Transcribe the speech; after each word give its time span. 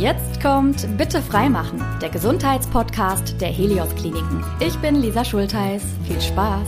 Jetzt 0.00 0.40
kommt 0.40 0.88
Bitte 0.96 1.20
freimachen, 1.20 1.84
der 2.00 2.08
Gesundheitspodcast 2.08 3.38
der 3.40 3.50
Helios 3.50 3.94
Kliniken. 3.94 4.42
Ich 4.58 4.76
bin 4.78 4.94
Lisa 4.96 5.22
Schultheiß. 5.22 5.82
Viel 6.06 6.20
Spaß! 6.20 6.66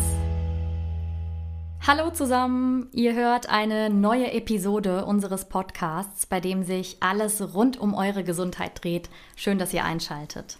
Hallo 1.87 2.11
zusammen, 2.11 2.89
ihr 2.93 3.15
hört 3.15 3.49
eine 3.49 3.89
neue 3.89 4.31
Episode 4.33 5.07
unseres 5.07 5.47
Podcasts, 5.47 6.27
bei 6.27 6.39
dem 6.41 6.65
sich 6.65 6.99
alles 7.01 7.55
rund 7.55 7.81
um 7.81 7.95
eure 7.95 8.25
Gesundheit 8.25 8.85
dreht. 8.85 9.09
Schön, 9.37 9.59
dass 9.59 9.73
ihr 9.73 9.85
einschaltet. 9.85 10.59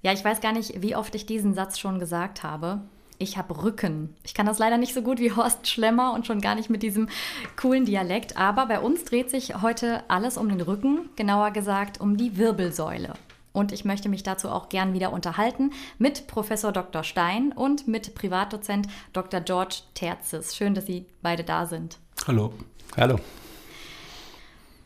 Ja, 0.00 0.12
ich 0.12 0.24
weiß 0.24 0.40
gar 0.40 0.52
nicht, 0.52 0.80
wie 0.80 0.96
oft 0.96 1.14
ich 1.14 1.26
diesen 1.26 1.52
Satz 1.52 1.78
schon 1.78 1.98
gesagt 1.98 2.42
habe 2.42 2.80
ich 3.20 3.36
habe 3.36 3.62
Rücken. 3.62 4.16
Ich 4.24 4.34
kann 4.34 4.46
das 4.46 4.58
leider 4.58 4.78
nicht 4.78 4.94
so 4.94 5.02
gut 5.02 5.20
wie 5.20 5.30
Horst 5.30 5.68
Schlemmer 5.68 6.14
und 6.14 6.26
schon 6.26 6.40
gar 6.40 6.54
nicht 6.54 6.70
mit 6.70 6.82
diesem 6.82 7.08
coolen 7.56 7.84
Dialekt, 7.84 8.36
aber 8.36 8.66
bei 8.66 8.80
uns 8.80 9.04
dreht 9.04 9.30
sich 9.30 9.60
heute 9.62 10.02
alles 10.08 10.36
um 10.36 10.48
den 10.48 10.60
Rücken, 10.60 11.10
genauer 11.16 11.52
gesagt 11.52 12.00
um 12.00 12.16
die 12.16 12.38
Wirbelsäule. 12.38 13.12
Und 13.52 13.72
ich 13.72 13.84
möchte 13.84 14.08
mich 14.08 14.22
dazu 14.22 14.48
auch 14.48 14.68
gern 14.68 14.94
wieder 14.94 15.12
unterhalten 15.12 15.72
mit 15.98 16.28
Professor 16.28 16.72
Dr. 16.72 17.04
Stein 17.04 17.52
und 17.52 17.86
mit 17.86 18.14
Privatdozent 18.14 18.86
Dr. 19.12 19.40
George 19.40 19.82
Terzis. 19.94 20.56
Schön, 20.56 20.74
dass 20.74 20.86
Sie 20.86 21.04
beide 21.20 21.44
da 21.44 21.66
sind. 21.66 21.98
Hallo. 22.26 22.54
Hallo. 22.96 23.18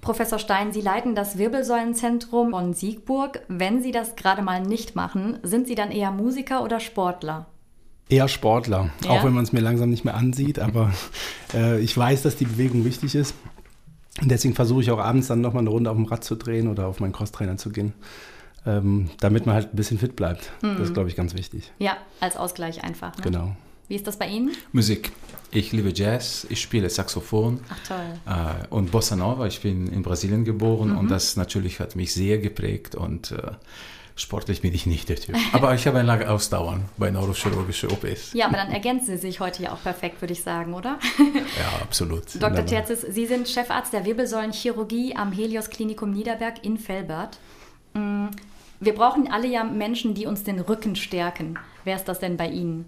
Professor 0.01 0.39
Stein, 0.39 0.73
Sie 0.73 0.81
leiten 0.81 1.15
das 1.15 1.39
Wirbelsäulenzentrum 1.39 2.51
von 2.51 2.75
Siegburg. 2.75 3.43
Wenn 3.49 3.83
Sie 3.83 3.93
das 3.93 4.17
gerade 4.17 4.43
mal 4.43 4.61
nicht 4.61 4.97
machen, 4.97 5.39
sind 5.43 5.67
Sie 5.67 5.75
dann 5.75 5.91
eher 5.91 6.11
Musiker 6.11 6.63
oder 6.63 6.81
Sportler? 6.81 7.47
Eher 8.09 8.29
Sportler, 8.29 8.91
ja? 9.03 9.11
auch 9.11 9.25
wenn 9.25 9.33
man 9.33 9.45
es 9.45 9.53
mir 9.53 9.61
langsam 9.61 9.91
nicht 9.91 10.05
mehr 10.05 10.15
ansieht, 10.15 10.59
aber 10.59 10.93
äh, 11.55 11.81
ich 11.81 11.97
weiß, 11.97 12.23
dass 12.23 12.37
die 12.37 12.45
Bewegung 12.45 12.85
wichtig 12.85 13.15
ist. 13.15 13.35
Und 14.21 14.31
deswegen 14.31 14.55
versuche 14.55 14.83
ich 14.83 14.91
auch 14.91 14.99
abends 14.99 15.27
dann 15.27 15.41
nochmal 15.41 15.63
eine 15.63 15.71
Runde 15.71 15.91
auf 15.91 15.97
dem 15.97 16.05
Rad 16.05 16.23
zu 16.23 16.37
drehen 16.37 16.69
oder 16.69 16.87
auf 16.87 17.01
meinen 17.01 17.13
Crosstrainer 17.13 17.57
zu 17.57 17.71
gehen, 17.71 17.95
ähm, 18.65 19.11
damit 19.21 19.47
man 19.47 19.57
halt 19.57 19.73
ein 19.73 19.77
bisschen 19.77 19.99
fit 19.99 20.15
bleibt. 20.15 20.53
Mhm. 20.63 20.77
Das 20.79 20.89
ist, 20.89 20.95
glaube 20.95 21.09
ich, 21.09 21.17
ganz 21.17 21.35
wichtig. 21.35 21.73
Ja, 21.79 21.97
als 22.21 22.37
Ausgleich 22.37 22.85
einfach. 22.85 23.17
Ne? 23.17 23.23
Genau. 23.23 23.57
Wie 23.89 23.97
ist 23.97 24.07
das 24.07 24.19
bei 24.19 24.29
Ihnen? 24.29 24.53
Musik. 24.73 25.13
Ich 25.51 25.73
liebe 25.73 25.93
Jazz, 25.95 26.47
ich 26.49 26.61
spiele 26.61 26.89
Saxophon 26.89 27.61
Ach, 27.69 27.79
toll. 27.87 27.99
Äh, 28.27 28.67
und 28.75 28.91
Bossa 28.91 29.15
Nova. 29.15 29.47
Ich 29.47 29.61
bin 29.61 29.89
in 29.89 30.03
Brasilien 30.03 30.45
geboren 30.45 30.93
mhm. 30.93 30.99
und 30.99 31.11
das 31.11 31.37
natürlich 31.37 31.81
hat 31.81 31.95
mich 31.95 32.13
sehr 32.13 32.39
geprägt 32.39 32.95
und 32.95 33.33
äh, 33.33 33.53
Sportlich 34.17 34.63
bin 34.63 34.73
ich 34.73 34.87
nicht 34.87 35.09
der 35.09 35.17
Typ. 35.17 35.35
Aber 35.53 35.75
ich 35.75 35.87
habe 35.89 35.99
eine 35.99 36.07
lange 36.07 36.31
Ausdauer 36.31 36.81
bei 36.97 37.11
neurochirurgischen 37.11 37.91
OPs. 37.91 38.33
Ja, 38.33 38.47
aber 38.47 38.57
dann 38.57 38.71
ergänzen 38.71 39.07
Sie 39.07 39.17
sich 39.17 39.41
heute 39.41 39.65
ja 39.65 39.73
auch 39.73 39.83
perfekt, 39.83 40.23
würde 40.23 40.33
ich 40.33 40.43
sagen, 40.43 40.75
oder? 40.75 40.99
Ja, 41.35 41.83
absolut. 41.83 42.23
Dr. 42.41 42.65
Terzis, 42.65 43.01
Sie 43.03 43.27
sind 43.27 43.49
Chefarzt 43.49 43.93
der 43.93 44.05
Wirbelsäulenchirurgie 44.05 45.17
am 45.17 45.33
Helios 45.33 45.69
Klinikum 45.69 46.13
Niederberg 46.13 46.65
in 46.65 46.79
Velbert. 46.89 47.39
Wir 48.81 48.95
brauchen 48.95 49.31
alle 49.31 49.49
ja 49.49 49.65
Menschen, 49.65 50.15
die 50.15 50.27
uns 50.27 50.43
den 50.43 50.61
Rücken 50.61 50.97
stärken. 50.97 51.59
Wer 51.85 51.97
ist 51.97 52.07
das 52.07 52.19
denn 52.19 52.39
bei 52.39 52.49
Ihnen? 52.49 52.87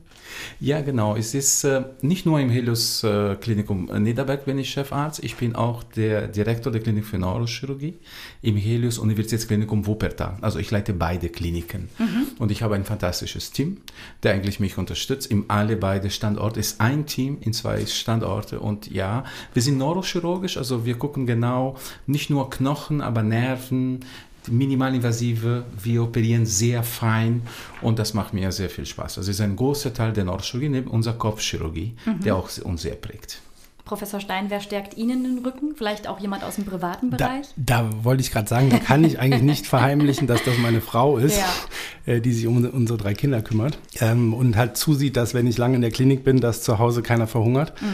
Ja, 0.58 0.80
genau. 0.80 1.16
Es 1.16 1.34
ist 1.34 1.64
äh, 1.64 1.84
nicht 2.00 2.24
nur 2.24 2.40
im 2.40 2.48
Helios 2.48 3.04
äh, 3.04 3.36
Klinikum 3.36 3.90
Niederberg 4.02 4.46
bin 4.46 4.58
ich 4.58 4.70
Chefarzt. 4.70 5.22
Ich 5.22 5.36
bin 5.36 5.54
auch 5.54 5.82
der 5.82 6.28
Direktor 6.28 6.72
der 6.72 6.80
Klinik 6.80 7.04
für 7.04 7.18
Neurochirurgie 7.18 7.98
im 8.40 8.56
Helios 8.56 8.98
Universitätsklinikum 8.98 9.86
Wuppertal. 9.86 10.38
Also 10.40 10.58
ich 10.58 10.70
leite 10.70 10.94
beide 10.94 11.28
Kliniken. 11.28 11.90
Mhm. 11.98 12.26
Und 12.38 12.50
ich 12.50 12.62
habe 12.62 12.74
ein 12.74 12.84
fantastisches 12.84 13.52
Team, 13.52 13.82
der 14.22 14.32
eigentlich 14.32 14.60
mich 14.60 14.78
unterstützt. 14.78 15.30
Im 15.30 15.44
alle 15.48 15.76
beide 15.76 16.08
Standorte 16.08 16.58
ist 16.58 16.80
ein 16.80 17.04
Team 17.04 17.36
in 17.42 17.52
zwei 17.52 17.84
Standorte. 17.84 18.60
Und 18.60 18.90
ja, 18.90 19.24
wir 19.52 19.60
sind 19.60 19.76
neurochirurgisch, 19.76 20.56
also 20.56 20.86
wir 20.86 20.96
gucken 20.96 21.26
genau 21.26 21.76
nicht 22.06 22.30
nur 22.30 22.48
Knochen, 22.48 23.02
aber 23.02 23.22
Nerven, 23.22 24.00
minimalinvasive, 24.48 25.64
wir 25.82 26.02
operieren 26.02 26.46
sehr 26.46 26.82
fein 26.82 27.42
und 27.82 27.98
das 27.98 28.14
macht 28.14 28.34
mir 28.34 28.52
sehr 28.52 28.70
viel 28.70 28.86
Spaß. 28.86 29.18
Also 29.18 29.30
es 29.30 29.36
ist 29.36 29.40
ein 29.40 29.56
großer 29.56 29.92
Teil 29.92 30.12
der 30.12 30.24
Neurochirurgie 30.24 30.68
neben 30.68 30.90
unserer 30.90 31.14
Kopfchirurgie, 31.14 31.94
mhm. 32.04 32.20
der 32.20 32.36
auch 32.36 32.50
uns 32.64 32.82
sehr 32.82 32.94
prägt. 32.94 33.40
Professor 33.86 34.18
Stein, 34.18 34.46
wer 34.48 34.60
stärkt 34.60 34.96
Ihnen 34.96 35.22
den 35.22 35.38
Rücken? 35.46 35.76
Vielleicht 35.76 36.08
auch 36.08 36.18
jemand 36.18 36.42
aus 36.42 36.56
dem 36.56 36.64
privaten 36.64 37.08
Bereich? 37.08 37.46
Da, 37.56 37.82
da 37.82 38.04
wollte 38.04 38.20
ich 38.20 38.32
gerade 38.32 38.48
sagen, 38.48 38.68
da 38.68 38.78
kann 38.78 39.04
ich 39.04 39.20
eigentlich 39.20 39.42
nicht 39.42 39.66
verheimlichen, 39.66 40.26
dass 40.26 40.42
das 40.42 40.58
meine 40.58 40.80
Frau 40.80 41.18
ist, 41.18 41.38
ja. 41.38 42.12
äh, 42.12 42.20
die 42.20 42.32
sich 42.32 42.48
um 42.48 42.64
unsere 42.64 42.98
drei 42.98 43.14
Kinder 43.14 43.42
kümmert 43.42 43.78
ähm, 44.00 44.34
und 44.34 44.56
halt 44.56 44.76
zusieht, 44.76 45.16
dass 45.16 45.34
wenn 45.34 45.46
ich 45.46 45.56
lange 45.56 45.76
in 45.76 45.82
der 45.82 45.92
Klinik 45.92 46.24
bin, 46.24 46.40
dass 46.40 46.62
zu 46.62 46.80
Hause 46.80 47.02
keiner 47.02 47.28
verhungert. 47.28 47.80
Mhm. 47.80 47.86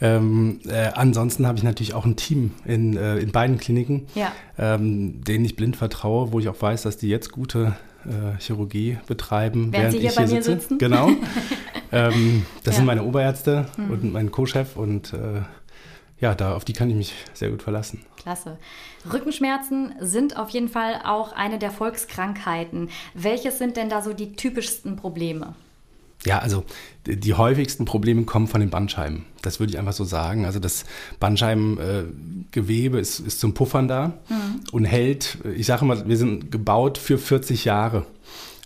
Ähm, 0.00 0.60
äh, 0.66 0.88
ansonsten 0.94 1.46
habe 1.46 1.58
ich 1.58 1.64
natürlich 1.64 1.92
auch 1.92 2.06
ein 2.06 2.16
Team 2.16 2.52
in, 2.64 2.96
äh, 2.96 3.18
in 3.18 3.30
beiden 3.30 3.58
Kliniken, 3.58 4.06
ja. 4.14 4.32
ähm, 4.58 5.22
denen 5.24 5.44
ich 5.44 5.56
blind 5.56 5.76
vertraue, 5.76 6.32
wo 6.32 6.40
ich 6.40 6.48
auch 6.48 6.60
weiß, 6.60 6.82
dass 6.82 6.96
die 6.96 7.10
jetzt 7.10 7.30
gute 7.30 7.76
äh, 8.06 8.40
Chirurgie 8.40 8.96
betreiben, 9.06 9.72
während, 9.72 9.74
während 9.74 9.92
Sie 9.92 9.98
hier 9.98 10.08
ich 10.08 10.16
hier 10.16 10.26
bei 10.26 10.32
mir 10.32 10.42
sitze. 10.42 10.60
Sitzen? 10.60 10.78
Genau. 10.78 11.10
ähm, 11.94 12.46
das 12.64 12.74
ja. 12.74 12.78
sind 12.78 12.86
meine 12.86 13.04
Oberärzte 13.04 13.66
mhm. 13.76 13.90
und 13.90 14.12
mein 14.12 14.30
Co-Chef 14.30 14.76
und 14.76 15.12
äh, 15.12 15.42
ja, 16.20 16.34
da, 16.34 16.54
auf 16.54 16.64
die 16.64 16.72
kann 16.72 16.88
ich 16.88 16.96
mich 16.96 17.14
sehr 17.34 17.50
gut 17.50 17.62
verlassen. 17.62 18.02
Klasse. 18.16 18.58
Rückenschmerzen 19.12 19.94
sind 20.00 20.38
auf 20.38 20.48
jeden 20.50 20.68
Fall 20.68 21.02
auch 21.04 21.32
eine 21.32 21.58
der 21.58 21.70
Volkskrankheiten. 21.70 22.88
Welches 23.12 23.58
sind 23.58 23.76
denn 23.76 23.90
da 23.90 24.00
so 24.00 24.14
die 24.14 24.34
typischsten 24.34 24.96
Probleme? 24.96 25.54
Ja, 26.24 26.38
also 26.38 26.64
die 27.04 27.34
häufigsten 27.34 27.84
Probleme 27.84 28.22
kommen 28.24 28.46
von 28.46 28.60
den 28.60 28.70
Bandscheiben. 28.70 29.26
Das 29.42 29.60
würde 29.60 29.72
ich 29.72 29.78
einfach 29.78 29.92
so 29.92 30.04
sagen. 30.04 30.46
Also 30.46 30.58
das 30.58 30.86
Bandscheibengewebe 31.20 32.98
ist, 32.98 33.20
ist 33.20 33.40
zum 33.40 33.52
Puffern 33.52 33.88
da 33.88 34.14
mhm. 34.28 34.60
und 34.72 34.86
hält, 34.86 35.38
ich 35.54 35.66
sage 35.66 35.84
mal, 35.84 36.08
wir 36.08 36.16
sind 36.16 36.50
gebaut 36.50 36.96
für 36.96 37.18
40 37.18 37.66
Jahre. 37.66 38.06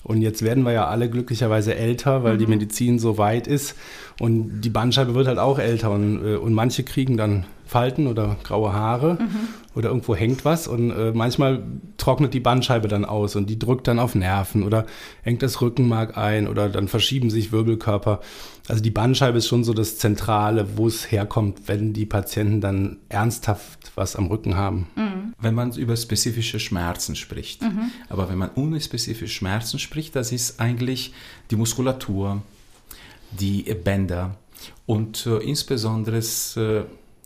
Und 0.04 0.22
jetzt 0.22 0.42
werden 0.42 0.64
wir 0.64 0.72
ja 0.72 0.86
alle 0.86 1.10
glücklicherweise 1.10 1.74
älter, 1.74 2.22
weil 2.22 2.34
mhm. 2.34 2.38
die 2.38 2.46
Medizin 2.46 2.98
so 2.98 3.18
weit 3.18 3.46
ist. 3.46 3.74
Und 4.20 4.62
die 4.62 4.70
Bandscheibe 4.70 5.14
wird 5.14 5.28
halt 5.28 5.38
auch 5.38 5.58
älter. 5.58 5.90
Und, 5.90 6.24
äh, 6.24 6.36
und 6.36 6.52
manche 6.52 6.82
kriegen 6.82 7.16
dann 7.16 7.44
Falten 7.68 8.06
oder 8.06 8.36
graue 8.42 8.72
Haare 8.72 9.18
mhm. 9.20 9.48
oder 9.74 9.90
irgendwo 9.90 10.16
hängt 10.16 10.44
was. 10.44 10.66
Und 10.66 10.90
äh, 10.90 11.12
manchmal 11.12 11.62
trocknet 11.98 12.34
die 12.34 12.40
Bandscheibe 12.40 12.88
dann 12.88 13.04
aus 13.04 13.36
und 13.36 13.48
die 13.48 13.58
drückt 13.58 13.86
dann 13.86 13.98
auf 13.98 14.14
Nerven 14.14 14.62
oder 14.62 14.86
hängt 15.22 15.42
das 15.42 15.60
Rückenmark 15.60 16.16
ein 16.16 16.48
oder 16.48 16.68
dann 16.68 16.88
verschieben 16.88 17.30
sich 17.30 17.52
Wirbelkörper. 17.52 18.20
Also 18.68 18.82
die 18.82 18.90
Bandscheibe 18.90 19.38
ist 19.38 19.48
schon 19.48 19.64
so 19.64 19.74
das 19.74 19.98
Zentrale, 19.98 20.66
wo 20.76 20.86
es 20.86 21.12
herkommt, 21.12 21.68
wenn 21.68 21.92
die 21.92 22.06
Patienten 22.06 22.60
dann 22.60 22.96
ernsthaft 23.08 23.92
was 23.94 24.16
am 24.16 24.26
Rücken 24.26 24.56
haben. 24.56 24.88
Mhm. 24.96 25.34
Wenn 25.40 25.54
man 25.54 25.72
über 25.72 25.96
spezifische 25.96 26.58
Schmerzen 26.58 27.16
spricht. 27.16 27.62
Mhm. 27.62 27.90
Aber 28.08 28.30
wenn 28.30 28.38
man 28.38 28.50
ohne 28.54 28.80
spezifische 28.80 29.34
Schmerzen 29.34 29.78
spricht, 29.78 30.16
das 30.16 30.32
ist 30.32 30.58
eigentlich 30.58 31.12
die 31.50 31.56
Muskulatur, 31.56 32.42
die 33.30 33.62
Bänder 33.62 34.36
und 34.86 35.26
äh, 35.26 35.38
insbesondere 35.38 36.18
äh, 36.18 36.84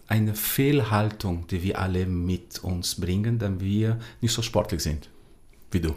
eine 0.08 0.34
Fehlhaltung, 0.34 1.46
die 1.46 1.62
wir 1.62 1.78
alle 1.78 2.06
mit 2.06 2.62
uns 2.62 3.00
bringen, 3.00 3.38
dann 3.38 3.60
wir 3.60 3.98
nicht 4.20 4.32
so 4.32 4.42
sportlich 4.42 4.82
sind 4.82 5.08
wie 5.72 5.80
du. 5.80 5.94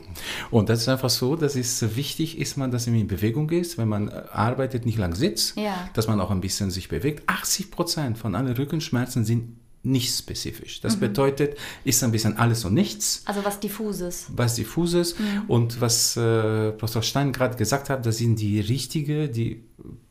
Und 0.51 0.69
das 0.69 0.79
ist 0.79 0.88
einfach 0.88 1.09
so, 1.09 1.35
dass 1.35 1.55
es 1.55 1.97
wichtig 1.97 2.38
ist, 2.38 2.55
man, 2.55 2.71
dass 2.71 2.88
man 2.88 2.95
in 2.95 3.07
Bewegung 3.07 3.49
ist, 3.49 3.77
wenn 3.77 3.89
man 3.89 4.09
arbeitet, 4.09 4.85
nicht 4.85 4.97
lang 4.97 5.15
sitzt, 5.15 5.57
ja. 5.57 5.89
dass 5.94 6.07
man 6.07 6.21
auch 6.21 6.31
ein 6.31 6.39
bisschen 6.39 6.71
sich 6.71 6.88
bewegt. 6.88 7.23
80 7.27 7.71
Prozent 7.71 8.17
von 8.17 8.35
allen 8.35 8.55
Rückenschmerzen 8.55 9.25
sind 9.25 9.57
nicht 9.85 10.16
spezifisch. 10.16 10.81
Das 10.81 10.96
mhm. 10.96 11.01
bedeutet, 11.01 11.57
ist 11.84 12.03
ein 12.03 12.12
bisschen 12.12 12.38
alles 12.38 12.66
und 12.66 12.73
nichts. 12.73 13.22
Also 13.25 13.44
was 13.46 13.59
diffuses. 13.59 14.28
Was 14.35 14.56
diffuses. 14.56 15.18
Mhm. 15.18 15.44
Und 15.47 15.81
was 15.81 16.18
äh, 16.18 16.72
Professor 16.72 17.01
Stein 17.01 17.31
gerade 17.31 17.56
gesagt 17.56 17.90
hat, 17.90 18.06
das 18.06 18.18
sind 18.18 18.40
die 18.40 18.59
richtigen, 18.59 19.31
die 19.31 19.63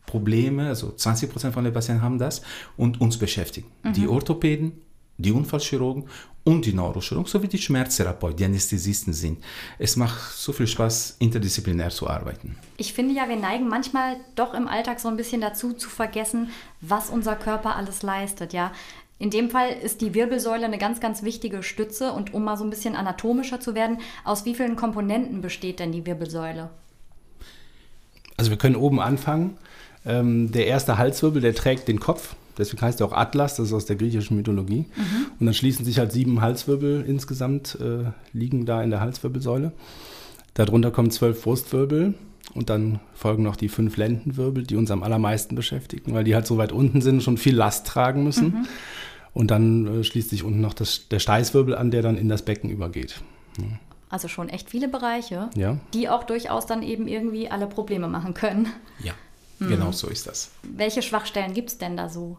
Probleme, 0.07 0.69
also 0.69 0.93
20 0.93 1.31
Prozent 1.31 1.55
von 1.55 1.65
den 1.65 1.73
Patienten 1.73 2.03
haben 2.03 2.19
das 2.19 2.43
und 2.77 3.01
uns 3.01 3.19
beschäftigen. 3.19 3.67
Mhm. 3.83 3.93
Die 3.95 4.09
Orthopäden, 4.09 4.73
die 5.17 5.33
Unfallchirurgen 5.33 6.05
und 6.45 6.67
die 6.67 6.75
Neurochirurgen 6.75 7.31
sowie 7.31 7.49
die 7.49 7.59
Schmerztherapeuten, 7.59 8.37
die 8.37 8.45
Anästhesisten 8.45 9.13
sind. 9.13 9.43
Es 9.79 9.97
macht 9.97 10.37
so 10.37 10.53
viel 10.53 10.67
Spaß, 10.67 11.17
interdisziplinär 11.19 11.91
zu 11.91 12.09
arbeiten. 12.09 12.57
Ich 12.77 12.93
finde 12.93 13.15
ja, 13.15 13.29
wir 13.29 13.37
neigen 13.37 13.67
manchmal 13.67 14.17
doch 14.35 14.53
im 14.53 14.69
Alltag 14.69 15.01
so 15.01 15.09
ein 15.09 15.17
bisschen 15.17 15.41
dazu 15.41 15.73
zu 15.73 15.89
vergessen, 15.89 16.51
was 16.81 17.09
unser 17.09 17.35
Körper 17.35 17.77
alles 17.77 18.03
leistet. 18.03 18.53
Ja, 18.53 18.73
in 19.19 19.31
dem 19.31 19.51
Fall 19.51 19.71
ist 19.71 20.01
die 20.01 20.15
Wirbelsäule 20.15 20.65
eine 20.65 20.79
ganz, 20.79 21.01
ganz 21.01 21.23
wichtige 21.23 21.63
Stütze. 21.63 22.13
Und 22.13 22.35
um 22.35 22.45
mal 22.45 22.57
so 22.57 22.65
ein 22.65 22.71
bisschen 22.71 22.97
anatomischer 22.97 23.61
zu 23.61 23.75
werden, 23.75 23.99
aus 24.25 24.45
wie 24.45 24.55
vielen 24.55 24.77
Komponenten 24.77 25.41
besteht 25.41 25.79
denn 25.79 25.93
die 25.93 26.05
Wirbelsäule? 26.05 26.71
Also 28.37 28.51
wir 28.51 28.59
können 28.59 28.77
oben 28.77 29.01
anfangen. 29.01 29.57
Ähm, 30.05 30.53
der 30.53 30.67
erste 30.67 30.99
Halswirbel, 30.99 31.41
der 31.41 31.55
trägt 31.55 31.89
den 31.89 32.01
Kopf. 32.01 32.35
Deswegen 32.59 32.83
heißt 32.83 33.01
er 33.01 33.07
auch 33.07 33.13
Atlas, 33.13 33.57
das 33.57 33.69
ist 33.69 33.73
aus 33.73 33.87
der 33.87 33.97
griechischen 33.97 34.37
Mythologie. 34.37 34.87
Mhm. 34.97 35.27
Und 35.39 35.47
dann 35.47 35.55
schließen 35.55 35.85
sich 35.85 35.99
halt 35.99 36.13
sieben 36.13 36.41
Halswirbel 36.41 37.05
insgesamt, 37.07 37.79
äh, 37.81 38.11
liegen 38.33 38.67
da 38.67 38.83
in 38.83 38.91
der 38.91 39.01
Halswirbelsäule. 39.01 39.73
Darunter 40.55 40.91
kommen 40.91 41.11
zwölf 41.11 41.43
Brustwirbel 41.43 42.15
und 42.55 42.71
dann 42.71 43.01
folgen 43.15 43.43
noch 43.43 43.57
die 43.57 43.69
fünf 43.69 43.97
Lendenwirbel, 43.97 44.65
die 44.65 44.77
uns 44.77 44.91
am 44.91 45.03
allermeisten 45.03 45.57
beschäftigen, 45.57 46.15
weil 46.15 46.25
die 46.25 46.35
halt 46.35 46.47
so 46.47 46.59
weit 46.59 46.71
unten 46.71 47.01
sind 47.01 47.17
und 47.17 47.23
schon 47.23 47.39
viel 47.39 47.57
Last 47.57 47.87
tragen 47.87 48.23
müssen. 48.23 48.49
Mhm. 48.49 48.67
Und 49.35 49.51
dann 49.51 50.01
äh, 50.01 50.05
schließt 50.05 50.31
sich 50.31 50.45
unten 50.45 50.61
noch 50.61 50.75
das, 50.75 51.09
der 51.09 51.19
Steißwirbel 51.19 51.75
an, 51.75 51.91
der 51.91 52.03
dann 52.03 52.17
in 52.17 52.29
das 52.29 52.45
Becken 52.45 52.71
übergeht. 52.71 53.21
Also 54.09 54.29
schon 54.29 54.49
echt 54.49 54.71
viele 54.71 54.89
Bereiche, 54.89 55.51
Ja. 55.57 55.79
die 55.93 56.09
auch 56.09 56.23
durchaus 56.25 56.67
dann 56.67 56.83
eben 56.83 57.09
irgendwie 57.09 57.51
alle 57.51 57.67
Probleme 57.67 58.07
machen 58.09 58.35
können. 58.35 58.69
Ja, 59.03 59.13
genau 59.59 59.91
so 59.93 60.09
ist 60.09 60.27
das. 60.29 60.51
Welche 60.63 61.03
Schwachstellen 61.03 61.53
gibt 61.53 61.71
es 61.71 61.79
denn 61.79 61.97
da 61.97 62.09
so? 62.09 62.39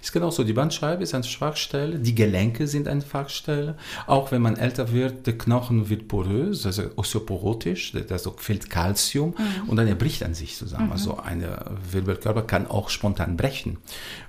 Ist 0.00 0.12
genau 0.12 0.30
so, 0.30 0.44
die 0.44 0.52
Bandscheibe 0.52 1.02
ist 1.02 1.14
eine 1.14 1.24
Schwachstelle, 1.24 1.98
die 1.98 2.14
Gelenke 2.14 2.66
sind 2.66 2.88
eine 2.88 3.02
Schwachstelle. 3.02 3.76
Auch 4.06 4.32
wenn 4.32 4.42
man 4.42 4.56
älter 4.56 4.92
wird, 4.92 5.26
der 5.26 5.38
Knochen 5.38 5.88
wird 5.88 6.08
porös, 6.08 6.66
also 6.66 6.84
osteoporotisch, 6.96 7.94
also 8.10 8.34
fehlt 8.36 8.70
Kalzium 8.70 9.34
und 9.66 9.76
dann 9.76 9.86
er 9.86 9.94
bricht 9.94 10.22
an 10.22 10.34
sich 10.34 10.56
zusammen. 10.56 10.92
Also 10.92 11.18
ein 11.18 11.44
Wirbelkörper 11.90 12.42
kann 12.42 12.66
auch 12.66 12.90
spontan 12.90 13.36
brechen. 13.36 13.78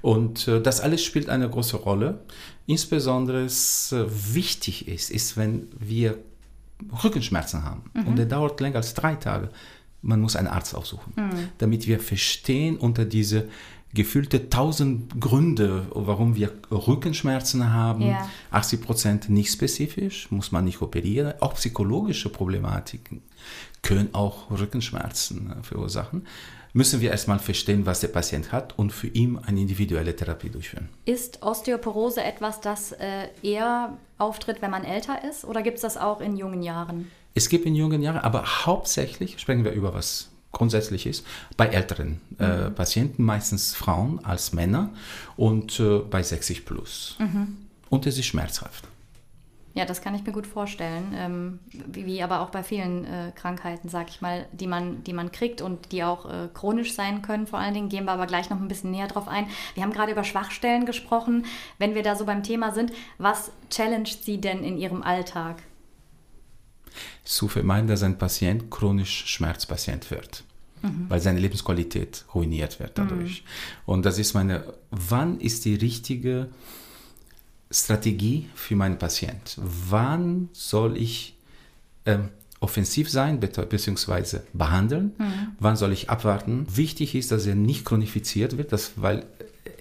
Und 0.01 0.47
äh, 0.47 0.61
das 0.61 0.81
alles 0.81 1.03
spielt 1.03 1.29
eine 1.29 1.49
große 1.49 1.77
Rolle. 1.77 2.19
Insbesondere 2.65 3.43
es 3.43 3.91
äh, 3.91 4.05
wichtig 4.07 4.87
ist, 4.87 5.11
ist, 5.11 5.37
wenn 5.37 5.67
wir 5.79 6.17
Rückenschmerzen 7.03 7.63
haben 7.63 7.83
und 8.05 8.17
der 8.17 8.25
dauert 8.25 8.59
länger 8.59 8.77
als 8.77 8.93
drei 8.93 9.15
Tage, 9.15 9.49
man 10.01 10.19
muss 10.19 10.35
einen 10.35 10.47
Arzt 10.47 10.75
aufsuchen, 10.75 11.13
damit 11.59 11.87
wir 11.87 11.99
verstehen 11.99 12.77
unter 12.77 13.05
diese 13.05 13.47
gefühlte 13.93 14.49
tausend 14.49 15.19
Gründe, 15.19 15.87
warum 15.91 16.35
wir 16.35 16.51
Rückenschmerzen 16.71 17.73
haben. 17.73 18.01
Ja. 18.01 18.27
80 18.51 18.81
Prozent 18.81 19.29
nicht 19.29 19.51
spezifisch, 19.51 20.31
muss 20.31 20.51
man 20.51 20.65
nicht 20.65 20.81
operieren. 20.81 21.33
Auch 21.39 21.55
psychologische 21.55 22.29
Problematiken 22.29 23.21
können 23.81 24.09
auch 24.13 24.49
Rückenschmerzen 24.49 25.51
äh, 25.51 25.63
verursachen. 25.63 26.25
Müssen 26.75 27.01
wir 27.01 27.11
erstmal 27.11 27.37
verstehen, 27.37 27.85
was 27.85 27.99
der 27.99 28.07
Patient 28.07 28.51
hat 28.51 28.79
und 28.79 28.91
für 28.91 29.07
ihn 29.07 29.37
eine 29.37 29.61
individuelle 29.61 30.15
Therapie 30.15 30.49
durchführen. 30.49 30.89
Ist 31.05 31.43
Osteoporose 31.43 32.23
etwas, 32.23 32.61
das 32.61 32.93
äh, 32.93 33.27
eher 33.43 33.95
auftritt, 34.17 34.63
wenn 34.63 34.71
man 34.71 34.83
älter 34.83 35.23
ist? 35.29 35.45
Oder 35.45 35.61
gibt 35.61 35.75
es 35.75 35.81
das 35.83 35.97
auch 35.97 36.19
in 36.19 36.35
jungen 36.35 36.63
Jahren? 36.63 37.11
Es 37.35 37.49
gibt 37.49 37.67
in 37.67 37.75
jungen 37.75 38.01
Jahren, 38.01 38.17
aber 38.17 38.65
hauptsächlich 38.65 39.37
sprechen 39.39 39.63
wir 39.63 39.71
über 39.73 39.93
was 39.93 40.32
grundsätzlich 40.53 41.05
ist, 41.05 41.25
bei 41.57 41.67
älteren 41.67 42.21
äh, 42.37 42.69
Patienten, 42.69 43.23
meistens 43.23 43.75
Frauen 43.75 44.23
als 44.23 44.53
Männer 44.53 44.91
und 45.35 45.79
äh, 45.81 45.99
bei 45.99 46.23
60 46.23 46.65
plus. 46.65 47.17
Und 47.89 48.05
es 48.07 48.17
ist 48.17 48.27
schmerzhaft. 48.27 48.87
Ja, 49.75 49.85
das 49.85 50.01
kann 50.01 50.13
ich 50.13 50.23
mir 50.23 50.31
gut 50.31 50.45
vorstellen. 50.45 51.13
Ähm, 51.15 51.59
wie, 51.71 52.05
wie 52.05 52.21
aber 52.21 52.41
auch 52.41 52.51
bei 52.51 52.61
vielen 52.61 53.05
äh, 53.05 53.31
Krankheiten, 53.33 53.89
sag 53.89 54.09
ich 54.09 54.21
mal, 54.21 54.45
die 54.51 54.67
man, 54.67 55.03
die 55.03 55.13
man 55.13 55.31
kriegt 55.31 55.61
und 55.61 55.91
die 55.91 56.03
auch 56.03 56.25
äh, 56.31 56.47
chronisch 56.53 56.93
sein 56.93 57.23
können, 57.23 57.47
vor 57.47 57.57
allen 57.57 57.73
Dingen. 57.73 57.89
Gehen 57.89 58.05
wir 58.05 58.11
aber 58.11 58.27
gleich 58.27 58.51
noch 58.51 58.59
ein 58.59 58.67
bisschen 58.67 58.91
näher 58.91 59.07
drauf 59.07 59.27
ein. 59.27 59.47
Wir 59.73 59.81
haben 59.81 59.91
gerade 59.91 60.11
über 60.11 60.23
Schwachstellen 60.23 60.85
gesprochen. 60.85 61.45
Wenn 61.79 61.95
wir 61.95 62.03
da 62.03 62.15
so 62.15 62.25
beim 62.25 62.43
Thema 62.43 62.71
sind, 62.71 62.93
was 63.17 63.51
challenged 63.71 64.23
Sie 64.23 64.39
denn 64.39 64.63
in 64.63 64.77
Ihrem 64.77 65.01
Alltag? 65.01 65.63
Zu 67.23 67.47
vermeiden, 67.47 67.87
dass 67.87 68.03
ein 68.03 68.17
Patient 68.17 68.69
chronisch 68.69 69.25
Schmerzpatient 69.27 70.11
wird. 70.11 70.43
Weil 71.09 71.21
seine 71.21 71.39
Lebensqualität 71.39 72.25
ruiniert 72.35 72.79
wird 72.79 72.97
dadurch. 72.97 73.43
Und 73.85 74.05
das 74.05 74.19
ist 74.19 74.33
meine, 74.33 74.65
wann 74.91 75.39
ist 75.39 75.63
die 75.63 75.75
richtige 75.75 76.49
Strategie 77.71 78.49
für 78.53 78.75
meinen 78.75 78.97
Patient? 78.97 79.57
Wann 79.57 80.49
soll 80.51 80.97
ich 80.97 81.35
ähm, 82.05 82.29
offensiv 82.59 83.09
sein 83.09 83.39
beziehungsweise 83.39 84.43
behandeln? 84.53 85.13
Wann 85.59 85.75
soll 85.75 85.93
ich 85.93 86.09
abwarten? 86.09 86.65
Wichtig 86.69 87.15
ist, 87.15 87.31
dass 87.31 87.45
er 87.45 87.55
nicht 87.55 87.85
chronifiziert 87.85 88.57
wird, 88.57 88.71
das, 88.71 88.93
weil 88.95 89.25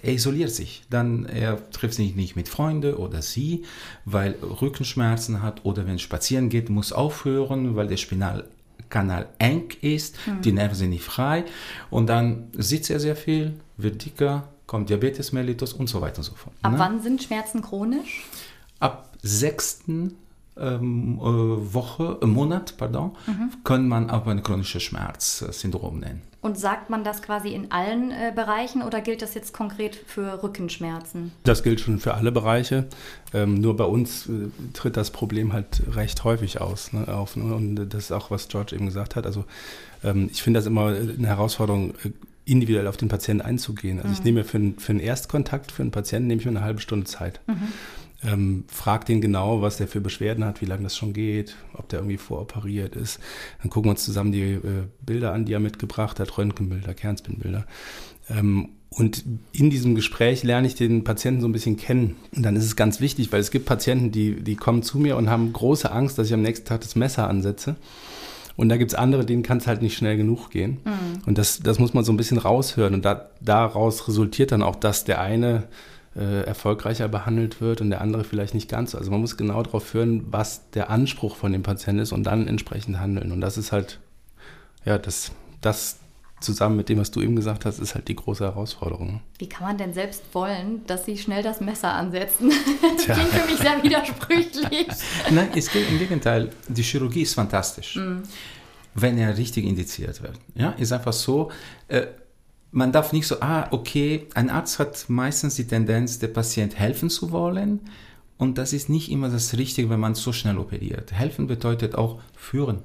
er 0.01 0.13
isoliert 0.13 0.51
sich. 0.51 0.83
Dann 0.89 1.25
er 1.25 1.69
trifft 1.71 1.95
sich 1.95 2.15
nicht 2.15 2.35
mit 2.35 2.49
Freunden 2.49 2.95
oder 2.95 3.21
sie, 3.21 3.63
weil 4.05 4.35
Rückenschmerzen 4.41 5.41
hat 5.41 5.65
oder 5.65 5.85
wenn 5.85 5.95
er 5.95 5.99
spazieren 5.99 6.49
geht, 6.49 6.69
muss 6.69 6.93
aufhören, 6.93 7.75
weil 7.75 7.87
der 7.87 7.97
Spinalkanal 7.97 9.29
eng 9.39 9.69
ist, 9.81 10.17
die 10.43 10.51
Nerven 10.51 10.75
sind 10.75 10.89
nicht 10.89 11.03
frei 11.03 11.45
und 11.89 12.07
dann 12.07 12.49
sitzt 12.53 12.89
er 12.89 12.99
sehr 12.99 13.15
viel, 13.15 13.59
wird 13.77 14.05
dicker, 14.05 14.49
kommt 14.67 14.89
Diabetes 14.89 15.31
mellitus 15.31 15.73
und 15.73 15.87
so 15.87 16.01
weiter 16.01 16.19
und 16.19 16.23
so 16.23 16.35
fort. 16.35 16.55
Ab 16.61 16.73
ne? 16.73 16.79
wann 16.79 17.01
sind 17.01 17.23
Schmerzen 17.23 17.61
chronisch? 17.61 18.23
Ab 18.79 19.09
sechsten 19.21 20.15
ähm, 20.57 21.19
äh, 21.19 21.73
Woche, 21.73 22.19
äh, 22.21 22.25
Monat, 22.25 22.75
pardon, 22.77 23.15
kann 23.63 23.87
man 23.87 24.09
auch 24.09 24.27
ein 24.27 24.43
chronisches 24.43 24.83
Schmerzsyndrom 24.83 25.99
nennen. 25.99 26.21
Und 26.43 26.59
sagt 26.59 26.89
man 26.89 27.03
das 27.05 27.21
quasi 27.21 27.49
in 27.53 27.71
allen 27.71 28.11
äh, 28.11 28.31
Bereichen 28.35 28.81
oder 28.83 28.99
gilt 29.01 29.21
das 29.21 29.33
jetzt 29.33 29.53
konkret 29.53 29.95
für 29.95 30.43
Rückenschmerzen? 30.43 31.31
Das 31.43 31.63
gilt 31.63 31.79
schon 31.79 31.99
für 31.99 32.13
alle 32.15 32.31
Bereiche. 32.31 32.85
Ähm, 33.33 33.55
nur 33.61 33.75
bei 33.77 33.85
uns 33.85 34.27
äh, 34.27 34.49
tritt 34.73 34.97
das 34.97 35.09
Problem 35.11 35.53
halt 35.53 35.81
recht 35.95 36.23
häufig 36.25 36.59
aus, 36.59 36.91
ne, 36.93 37.07
auf. 37.07 37.37
Ne? 37.37 37.55
Und 37.55 37.75
das 37.87 38.03
ist 38.05 38.11
auch, 38.11 38.29
was 38.29 38.49
George 38.49 38.75
eben 38.75 38.85
gesagt 38.87 39.15
hat. 39.15 39.25
Also 39.25 39.45
ähm, 40.03 40.29
ich 40.31 40.43
finde 40.43 40.59
das 40.59 40.67
immer 40.67 40.87
eine 40.87 41.27
Herausforderung, 41.27 41.91
äh, 42.03 42.11
individuell 42.45 42.87
auf 42.87 42.97
den 42.97 43.07
Patienten 43.07 43.41
einzugehen. 43.41 44.01
Also 44.01 44.11
ich 44.11 44.21
nehme 44.25 44.43
für, 44.43 44.57
einen- 44.57 44.77
für 44.77 44.91
einen 44.91 44.99
Erstkontakt 44.99 45.71
für 45.71 45.81
einen 45.81 45.91
Patienten 45.91 46.27
nehme 46.27 46.41
ich 46.41 46.45
mir 46.45 46.51
eine 46.51 46.61
halbe 46.65 46.81
Stunde 46.81 47.05
Zeit. 47.05 47.39
Ähm, 48.25 48.63
frag 48.67 49.05
den 49.05 49.19
genau, 49.19 49.61
was 49.61 49.77
der 49.77 49.87
für 49.87 49.99
Beschwerden 49.99 50.45
hat, 50.45 50.61
wie 50.61 50.65
lange 50.65 50.83
das 50.83 50.95
schon 50.95 51.13
geht, 51.13 51.55
ob 51.73 51.89
der 51.89 51.99
irgendwie 51.99 52.17
voroperiert 52.17 52.95
ist. 52.95 53.19
Dann 53.61 53.69
gucken 53.69 53.89
wir 53.89 53.91
uns 53.91 54.05
zusammen 54.05 54.31
die 54.31 54.53
äh, 54.53 54.87
Bilder 55.05 55.33
an, 55.33 55.45
die 55.45 55.53
er 55.53 55.59
mitgebracht 55.59 56.19
hat, 56.19 56.37
Röntgenbilder, 56.37 56.93
Kernspinbilder. 56.93 57.65
Ähm, 58.29 58.69
und 58.89 59.23
in 59.51 59.69
diesem 59.69 59.95
Gespräch 59.95 60.43
lerne 60.43 60.67
ich 60.67 60.75
den 60.75 61.03
Patienten 61.03 61.41
so 61.41 61.47
ein 61.47 61.51
bisschen 61.51 61.77
kennen. 61.77 62.15
Und 62.35 62.43
dann 62.43 62.55
ist 62.55 62.65
es 62.65 62.75
ganz 62.75 63.01
wichtig, 63.01 63.31
weil 63.31 63.39
es 63.39 63.51
gibt 63.51 63.65
Patienten, 63.65 64.11
die, 64.11 64.41
die 64.41 64.55
kommen 64.55 64.83
zu 64.83 64.99
mir 64.99 65.17
und 65.17 65.29
haben 65.29 65.51
große 65.51 65.91
Angst, 65.91 66.17
dass 66.17 66.27
ich 66.27 66.33
am 66.33 66.43
nächsten 66.43 66.67
Tag 66.67 66.81
das 66.81 66.95
Messer 66.95 67.27
ansetze. 67.27 67.75
Und 68.55 68.69
da 68.69 68.77
gibt 68.77 68.91
es 68.91 68.95
andere, 68.95 69.25
denen 69.25 69.41
kann 69.41 69.57
es 69.57 69.65
halt 69.65 69.81
nicht 69.81 69.97
schnell 69.97 70.15
genug 70.15 70.51
gehen. 70.51 70.77
Und 71.25 71.39
das, 71.39 71.59
das 71.59 71.79
muss 71.79 71.95
man 71.95 72.03
so 72.03 72.13
ein 72.13 72.17
bisschen 72.17 72.37
raushören. 72.37 72.93
Und 72.93 73.03
da, 73.03 73.31
daraus 73.41 74.07
resultiert 74.07 74.51
dann 74.51 74.61
auch, 74.61 74.75
dass 74.75 75.05
der 75.05 75.21
eine 75.21 75.63
äh, 76.15 76.41
erfolgreicher 76.43 77.07
behandelt 77.07 77.59
wird 77.61 77.81
und 77.81 77.89
der 77.89 78.01
andere 78.01 78.23
vielleicht 78.23 78.53
nicht 78.53 78.69
ganz. 78.69 78.91
so. 78.91 78.97
Also 78.97 79.09
man 79.11 79.19
muss 79.21 79.37
genau 79.37 79.61
darauf 79.63 79.93
hören, 79.93 80.25
was 80.29 80.69
der 80.71 80.89
Anspruch 80.89 81.35
von 81.35 81.51
dem 81.51 81.63
Patienten 81.63 82.01
ist 82.01 82.11
und 82.11 82.23
dann 82.23 82.47
entsprechend 82.47 82.99
handeln. 82.99 83.31
Und 83.31 83.41
das 83.41 83.57
ist 83.57 83.71
halt, 83.71 83.99
ja, 84.85 84.97
das, 84.97 85.31
das 85.61 85.97
zusammen 86.39 86.75
mit 86.75 86.89
dem, 86.89 86.99
was 86.99 87.09
du 87.09 87.21
eben 87.21 87.35
gesagt 87.35 87.65
hast, 87.65 87.79
ist 87.79 87.95
halt 87.95 88.07
die 88.07 88.15
große 88.15 88.43
Herausforderung. 88.43 89.21
Wie 89.39 89.49
kann 89.49 89.65
man 89.65 89.77
denn 89.77 89.93
selbst 89.93 90.23
wollen, 90.33 90.85
dass 90.85 91.05
Sie 91.05 91.17
schnell 91.17 91.41
das 91.41 91.61
Messer 91.61 91.93
ansetzen? 91.93 92.51
Das 92.81 92.97
Tja. 93.05 93.15
klingt 93.15 93.29
für 93.29 93.49
mich 93.49 93.57
sehr 93.57 93.81
widersprüchlich. 93.83 94.87
Nein, 95.31 95.49
es 95.55 95.71
geht 95.71 95.89
im 95.89 95.97
Gegenteil. 95.97 96.49
Die 96.67 96.83
Chirurgie 96.83 97.21
ist 97.21 97.33
fantastisch, 97.33 97.99
wenn 98.93 99.17
er 99.17 99.37
richtig 99.37 99.65
indiziert 99.65 100.21
wird. 100.21 100.35
Ja, 100.53 100.71
ist 100.71 100.91
einfach 100.91 101.13
so. 101.13 101.49
Äh, 101.87 102.07
man 102.73 102.91
darf 102.91 103.13
nicht 103.13 103.27
so, 103.27 103.39
ah, 103.39 103.67
okay, 103.69 104.27
ein 104.33 104.49
Arzt 104.49 104.79
hat 104.79 105.05
meistens 105.07 105.55
die 105.55 105.67
Tendenz, 105.67 106.17
der 106.17 106.27
Patient 106.27 106.77
helfen 106.77 107.09
zu 107.09 107.31
wollen. 107.31 107.81
Und 108.37 108.57
das 108.57 108.73
ist 108.73 108.89
nicht 108.89 109.11
immer 109.11 109.29
das 109.29 109.55
Richtige, 109.55 109.91
wenn 109.91 109.99
man 109.99 110.15
so 110.15 110.33
schnell 110.33 110.57
operiert. 110.57 111.13
Helfen 111.13 111.45
bedeutet 111.45 111.95
auch 111.95 112.19
führen. 112.35 112.79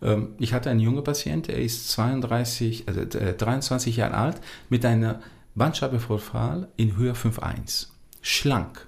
Ähm, 0.00 0.28
ich 0.38 0.52
hatte 0.52 0.70
einen 0.70 0.80
jungen 0.80 1.02
Patient, 1.02 1.48
er 1.48 1.60
ist 1.60 1.90
32, 1.90 2.84
also 2.86 3.00
äh, 3.00 3.34
23 3.34 3.96
Jahre 3.96 4.14
alt, 4.14 4.40
mit 4.68 4.84
einer 4.84 5.20
Bandscheibenvorfall 5.56 6.68
in 6.76 6.96
Höhe 6.96 7.12
5,1. 7.12 7.88
Schlank. 8.22 8.86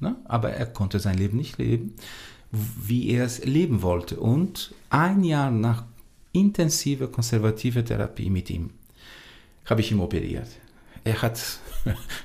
Ne? 0.00 0.16
Aber 0.24 0.50
er 0.50 0.66
konnte 0.66 0.98
sein 0.98 1.16
Leben 1.16 1.36
nicht 1.36 1.58
leben, 1.58 1.94
wie 2.50 3.10
er 3.10 3.24
es 3.24 3.44
leben 3.44 3.82
wollte. 3.82 4.18
Und 4.18 4.74
ein 4.90 5.22
Jahr 5.22 5.52
nach 5.52 5.84
intensiver 6.32 7.06
konservativer 7.06 7.84
Therapie 7.84 8.28
mit 8.28 8.50
ihm 8.50 8.70
habe 9.64 9.80
ich 9.80 9.90
ihn 9.92 10.00
operiert. 10.00 10.48
Er 11.04 11.20
hat, 11.22 11.40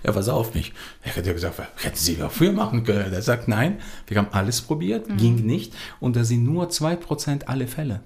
er 0.03 0.13
war 0.15 0.21
sauer 0.23 0.39
auf 0.39 0.53
mich. 0.53 0.73
Er 1.03 1.15
hat 1.15 1.25
ja 1.25 1.33
gesagt, 1.33 1.59
hätten 1.77 1.95
Sie 1.95 2.21
auch 2.21 2.31
früher 2.31 2.51
machen 2.51 2.83
können. 2.83 3.11
Er 3.11 3.21
sagt, 3.21 3.47
nein, 3.47 3.79
wir 4.05 4.17
haben 4.17 4.27
alles 4.31 4.61
probiert, 4.61 5.07
ging 5.17 5.45
nicht. 5.45 5.73
Und 5.99 6.15
da 6.15 6.23
sind 6.23 6.43
nur 6.43 6.67
2% 6.69 7.45
alle 7.45 7.67
Fälle. 7.67 8.01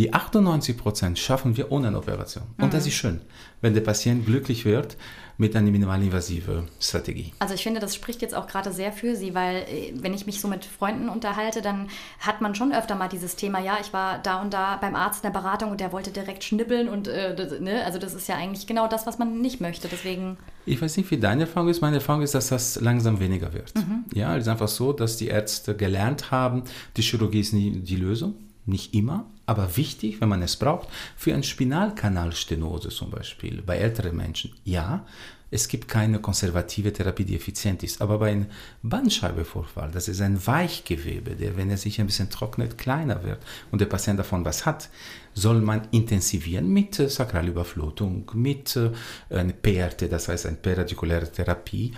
Die 0.00 0.14
98% 0.14 1.16
schaffen 1.16 1.58
wir 1.58 1.70
ohne 1.70 1.88
eine 1.88 1.98
Operation. 1.98 2.44
Und 2.56 2.72
das 2.72 2.86
ist 2.86 2.94
schön, 2.94 3.20
wenn 3.60 3.74
der 3.74 3.82
Patient 3.82 4.24
glücklich 4.24 4.64
wird 4.64 4.96
mit 5.36 5.54
einer 5.54 5.70
minimalinvasiven 5.70 6.68
Strategie. 6.80 7.34
Also 7.38 7.52
ich 7.52 7.62
finde, 7.62 7.80
das 7.80 7.94
spricht 7.94 8.22
jetzt 8.22 8.34
auch 8.34 8.46
gerade 8.46 8.72
sehr 8.72 8.92
für 8.92 9.14
Sie, 9.14 9.34
weil 9.34 9.56
äh, 9.56 9.92
wenn 10.00 10.14
ich 10.14 10.24
mich 10.24 10.40
so 10.40 10.48
mit 10.48 10.64
Freunden 10.64 11.10
unterhalte, 11.10 11.60
dann 11.60 11.88
hat 12.18 12.40
man 12.40 12.54
schon 12.54 12.72
öfter 12.72 12.94
mal 12.94 13.08
dieses 13.08 13.36
Thema, 13.36 13.60
ja, 13.60 13.76
ich 13.78 13.92
war 13.92 14.20
da 14.22 14.40
und 14.40 14.54
da 14.54 14.78
beim 14.78 14.94
Arzt 14.94 15.22
in 15.22 15.30
der 15.30 15.38
Beratung 15.38 15.70
und 15.70 15.80
der 15.80 15.92
wollte 15.92 16.12
direkt 16.12 16.44
schnippeln 16.44 16.88
und 16.88 17.06
äh, 17.06 17.36
das, 17.36 17.60
ne, 17.60 17.84
also 17.84 17.98
das 17.98 18.14
ist 18.14 18.26
ja 18.26 18.36
eigentlich 18.36 18.66
genau 18.66 18.88
das, 18.88 19.06
was 19.06 19.18
man 19.18 19.42
nicht 19.42 19.60
möchte. 19.60 19.86
Deswegen, 19.86 20.38
Ich 20.64 20.80
weiß 20.80 20.96
nicht, 20.96 21.10
wie 21.10 21.18
deine 21.18 21.42
Erfahrung 21.42 21.68
ist. 21.68 21.82
Meine 21.82 21.96
Erfahrung 21.96 22.22
ist, 22.22 22.34
dass 22.34 22.48
das 22.48 22.80
langsam 22.80 23.20
weniger 23.20 23.52
wird. 23.52 23.74
Ja, 24.14 24.34
es 24.34 24.44
ist 24.44 24.48
einfach 24.48 24.68
so, 24.68 24.94
dass 24.94 25.18
die 25.18 25.28
Ärzte 25.28 25.76
gelernt 25.76 26.30
haben, 26.30 26.62
die 26.96 27.02
Chirurgie 27.02 27.40
ist 27.40 27.52
nie 27.52 27.80
die 27.80 27.96
Lösung. 27.96 28.34
Nicht 28.66 28.94
immer, 28.94 29.26
aber 29.50 29.76
wichtig, 29.76 30.20
wenn 30.20 30.28
man 30.28 30.42
es 30.42 30.54
braucht. 30.54 30.88
Für 31.16 31.34
eine 31.34 31.42
Spinalkanalstenose 31.42 32.90
zum 32.90 33.10
Beispiel, 33.10 33.62
bei 33.62 33.78
älteren 33.78 34.16
Menschen, 34.16 34.52
ja, 34.64 35.04
es 35.50 35.66
gibt 35.66 35.88
keine 35.88 36.20
konservative 36.20 36.92
Therapie, 36.92 37.24
die 37.24 37.34
effizient 37.34 37.82
ist. 37.82 38.00
Aber 38.00 38.18
bei 38.18 38.30
einem 38.30 38.46
Bandscheibenvorfall, 38.84 39.90
das 39.90 40.06
ist 40.06 40.20
ein 40.20 40.46
Weichgewebe, 40.46 41.34
der, 41.34 41.56
wenn 41.56 41.68
er 41.68 41.78
sich 41.78 42.00
ein 42.00 42.06
bisschen 42.06 42.30
trocknet, 42.30 42.78
kleiner 42.78 43.24
wird 43.24 43.42
und 43.72 43.80
der 43.80 43.86
Patient 43.86 44.20
davon 44.20 44.44
was 44.44 44.66
hat, 44.66 44.88
soll 45.34 45.60
man 45.60 45.88
intensivieren 45.90 46.68
mit 46.68 47.00
äh, 47.00 47.08
Sakralüberflutung, 47.08 48.30
mit 48.34 48.76
äh, 48.76 49.44
PRT, 49.52 50.12
das 50.12 50.28
heißt 50.28 50.46
eine 50.46 50.58
peradikuläre 50.58 51.30
Therapie, 51.30 51.92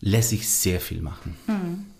lässt 0.00 0.30
sich 0.30 0.48
sehr 0.48 0.80
viel 0.80 1.02
machen. 1.02 1.36
Mhm. 1.46 1.93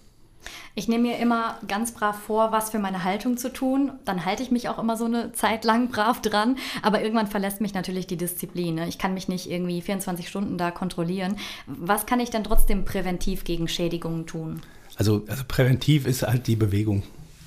Ich 0.75 0.89
nehme 0.89 1.09
mir 1.09 1.19
immer 1.19 1.59
ganz 1.69 1.93
brav 1.93 2.19
vor, 2.19 2.53
was 2.53 2.71
für 2.71 2.79
meine 2.79 3.05
Haltung 3.05 3.37
zu 3.37 3.53
tun. 3.53 3.93
Dann 4.05 4.25
halte 4.25 4.43
ich 4.43 4.51
mich 4.51 4.69
auch 4.69 4.79
immer 4.79 4.97
so 4.97 5.05
eine 5.05 5.33
Zeit 5.33 5.65
lang 5.65 5.89
brav 5.89 6.21
dran. 6.21 6.57
Aber 6.83 7.03
irgendwann 7.03 7.27
verlässt 7.27 7.61
mich 7.61 7.75
natürlich 7.75 8.07
die 8.07 8.17
Disziplin. 8.17 8.77
Ne? 8.77 8.89
Ich 8.89 8.99
kann 8.99 9.15
mich 9.15 9.29
nicht 9.29 9.51
irgendwie 9.51 9.81
24 9.81 10.29
Stunden 10.29 10.59
da 10.59 10.71
kontrollieren. 10.71 11.37
Was 11.67 12.07
kann 12.07 12.21
ich 12.21 12.31
denn 12.31 12.45
trotzdem 12.45 12.85
präventiv 12.85 13.45
gegen 13.45 13.69
Schädigungen 13.69 14.27
tun? 14.27 14.63
Also, 14.97 15.25
also 15.29 15.43
präventiv 15.47 16.07
ist 16.07 16.23
halt 16.23 16.47
die 16.47 16.57
Bewegung. 16.57 17.03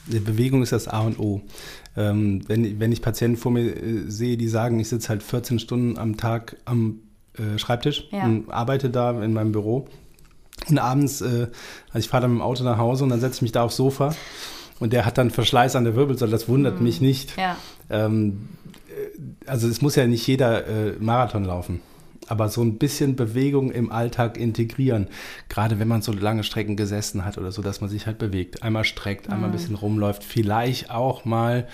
Die 0.07 0.19
Bewegung 0.19 0.63
ist 0.63 0.71
das 0.71 0.87
A 0.87 1.01
und 1.01 1.19
O. 1.19 1.41
Ähm, 1.95 2.41
wenn, 2.47 2.79
wenn 2.79 2.91
ich 2.91 3.01
Patienten 3.01 3.37
vor 3.37 3.51
mir 3.51 3.75
äh, 3.75 4.09
sehe, 4.09 4.37
die 4.37 4.47
sagen, 4.47 4.79
ich 4.79 4.89
sitze 4.89 5.09
halt 5.09 5.23
14 5.23 5.59
Stunden 5.59 5.97
am 5.97 6.17
Tag 6.17 6.55
am 6.65 6.99
äh, 7.37 7.57
Schreibtisch 7.57 8.07
ja. 8.11 8.25
und 8.25 8.49
arbeite 8.49 8.89
da 8.89 9.21
in 9.21 9.33
meinem 9.33 9.51
Büro, 9.51 9.87
und 10.69 10.79
abends, 10.79 11.21
äh, 11.21 11.47
also 11.87 11.99
ich 11.99 12.09
fahre 12.09 12.23
dann 12.23 12.31
mit 12.31 12.39
dem 12.39 12.43
Auto 12.43 12.63
nach 12.63 12.77
Hause 12.77 13.03
und 13.03 13.09
dann 13.09 13.19
setze 13.19 13.37
ich 13.37 13.41
mich 13.41 13.51
da 13.51 13.63
aufs 13.63 13.77
Sofa 13.77 14.13
und 14.79 14.93
der 14.93 15.05
hat 15.05 15.17
dann 15.17 15.31
Verschleiß 15.31 15.75
an 15.75 15.83
der 15.83 15.95
Wirbelsäule, 15.95 16.31
das 16.31 16.47
wundert 16.47 16.77
mhm. 16.77 16.83
mich 16.83 17.01
nicht. 17.01 17.37
Ja. 17.37 17.57
Ähm, 17.89 18.49
äh, 18.89 19.49
also 19.49 19.67
es 19.67 19.81
muss 19.81 19.95
ja 19.95 20.05
nicht 20.07 20.25
jeder 20.27 20.67
äh, 20.67 20.93
Marathon 20.99 21.45
laufen, 21.45 21.81
aber 22.27 22.49
so 22.49 22.61
ein 22.61 22.77
bisschen 22.77 23.15
Bewegung 23.15 23.71
im 23.71 23.91
Alltag 23.91 24.37
integrieren, 24.37 25.07
gerade 25.49 25.79
wenn 25.79 25.87
man 25.87 26.01
so 26.01 26.11
lange 26.11 26.43
Strecken 26.43 26.75
gesessen 26.75 27.23
hat 27.23 27.37
oder 27.37 27.51
so, 27.51 27.61
dass 27.61 27.81
man 27.81 27.89
sich 27.89 28.05
halt 28.05 28.17
bewegt, 28.17 28.63
einmal 28.63 28.83
streckt, 28.83 29.29
einmal 29.29 29.45
ein 29.45 29.51
mhm. 29.51 29.57
bisschen 29.57 29.75
rumläuft, 29.75 30.23
vielleicht 30.23 30.91
auch 30.91 31.25
mal 31.25 31.67